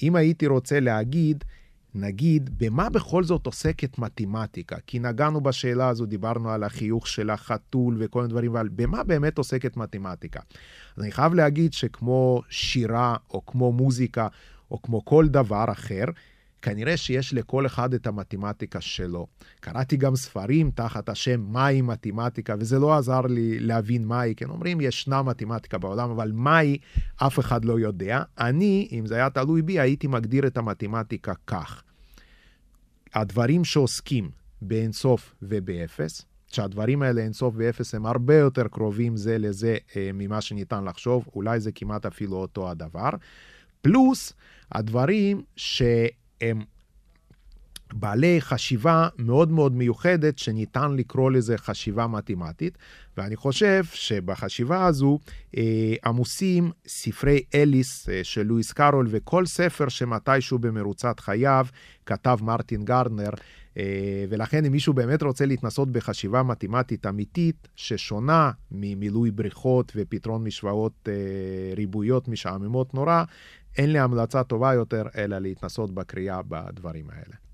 אם 0.02 0.16
הייתי 0.16 0.46
רוצה 0.46 0.80
להגיד, 0.80 1.44
נגיד, 1.94 2.50
במה 2.58 2.90
בכל 2.90 3.24
זאת 3.24 3.46
עוסקת 3.46 3.98
מתמטיקה? 3.98 4.76
כי 4.86 4.98
נגענו 4.98 5.40
בשאלה 5.40 5.88
הזו, 5.88 6.06
דיברנו 6.06 6.50
על 6.50 6.64
החיוך 6.64 7.06
של 7.06 7.30
החתול 7.30 7.96
וכל 7.98 8.20
מיני 8.20 8.30
דברים, 8.30 8.50
אבל 8.50 8.68
במה 8.68 9.04
באמת 9.04 9.38
עוסקת 9.38 9.76
מתמטיקה? 9.76 10.40
אז 10.96 11.02
אני 11.02 11.12
חייב 11.12 11.34
להגיד 11.34 11.72
שכמו 11.72 12.42
שירה, 12.48 13.16
או 13.30 13.46
כמו 13.46 13.72
מוזיקה, 13.72 14.28
או 14.70 14.82
כמו 14.82 15.04
כל 15.04 15.28
דבר 15.28 15.64
אחר, 15.72 16.04
כנראה 16.62 16.96
שיש 16.96 17.34
לכל 17.34 17.66
אחד 17.66 17.94
את 17.94 18.06
המתמטיקה 18.06 18.80
שלו. 18.80 19.26
קראתי 19.60 19.96
גם 19.96 20.16
ספרים 20.16 20.70
תחת 20.70 21.08
השם 21.08 21.40
מהי 21.40 21.82
מתמטיקה, 21.82 22.54
וזה 22.58 22.78
לא 22.78 22.98
עזר 22.98 23.20
לי 23.20 23.60
להבין 23.60 24.04
מהי, 24.04 24.34
כן 24.34 24.50
אומרים 24.50 24.80
ישנה 24.80 25.22
מתמטיקה 25.22 25.78
בעולם, 25.78 26.10
אבל 26.10 26.32
מהי 26.34 26.78
אף 27.16 27.38
אחד 27.38 27.64
לא 27.64 27.80
יודע. 27.80 28.22
אני, 28.38 28.88
אם 28.92 29.06
זה 29.06 29.14
היה 29.14 29.30
תלוי 29.30 29.62
בי, 29.62 29.80
הייתי 29.80 30.06
מגדיר 30.06 30.46
את 30.46 30.56
המתמטיקה 30.56 31.32
כך. 31.46 31.82
הדברים 33.14 33.64
שעוסקים 33.64 34.30
באינסוף 34.62 35.34
ובאפס, 35.42 36.22
שהדברים 36.46 37.02
האלה 37.02 37.20
אינסוף 37.20 37.54
ואפס 37.58 37.94
הם 37.94 38.06
הרבה 38.06 38.36
יותר 38.36 38.68
קרובים 38.68 39.16
זה 39.16 39.38
לזה 39.38 39.76
אה, 39.96 40.10
ממה 40.14 40.40
שניתן 40.40 40.84
לחשוב, 40.84 41.24
אולי 41.34 41.60
זה 41.60 41.72
כמעט 41.72 42.06
אפילו 42.06 42.36
אותו 42.36 42.70
הדבר. 42.70 43.10
פלוס 43.82 44.32
הדברים 44.72 45.42
שהם 46.40 46.62
בעלי 47.92 48.40
חשיבה 48.40 49.08
מאוד 49.18 49.50
מאוד 49.50 49.72
מיוחדת, 49.72 50.38
שניתן 50.38 50.92
לקרוא 50.96 51.30
לזה 51.30 51.58
חשיבה 51.58 52.06
מתמטית, 52.06 52.78
ואני 53.16 53.36
חושב 53.36 53.84
שבחשיבה 53.92 54.86
הזו 54.86 55.18
אה, 55.56 55.94
עמוסים 56.04 56.70
ספרי 56.86 57.42
אליס 57.54 58.08
אה, 58.08 58.20
של 58.22 58.42
לואיס 58.42 58.72
קארול, 58.72 59.06
וכל 59.10 59.46
ספר 59.46 59.88
שמתישהו 59.88 60.58
במרוצת 60.58 61.20
חייו 61.20 61.66
כתב 62.06 62.38
מרטין 62.42 62.84
גרדנר, 62.84 63.30
אה, 63.76 64.24
ולכן 64.28 64.64
אם 64.64 64.72
מישהו 64.72 64.92
באמת 64.92 65.22
רוצה 65.22 65.46
להתנסות 65.46 65.92
בחשיבה 65.92 66.42
מתמטית 66.42 67.06
אמיתית, 67.06 67.68
ששונה 67.76 68.50
ממילוי 68.70 69.30
בריכות 69.30 69.92
ופתרון 69.96 70.44
משוואות 70.44 71.08
אה, 71.08 71.74
ריבועיות 71.76 72.28
משעממות 72.28 72.94
נורא, 72.94 73.24
אין 73.78 73.92
לי 73.92 73.98
המלצה 73.98 74.44
טובה 74.44 74.74
יותר 74.74 75.02
אלא 75.16 75.38
להתנסות 75.38 75.94
בקריאה 75.94 76.40
בדברים 76.42 77.10
האלה. 77.10 77.49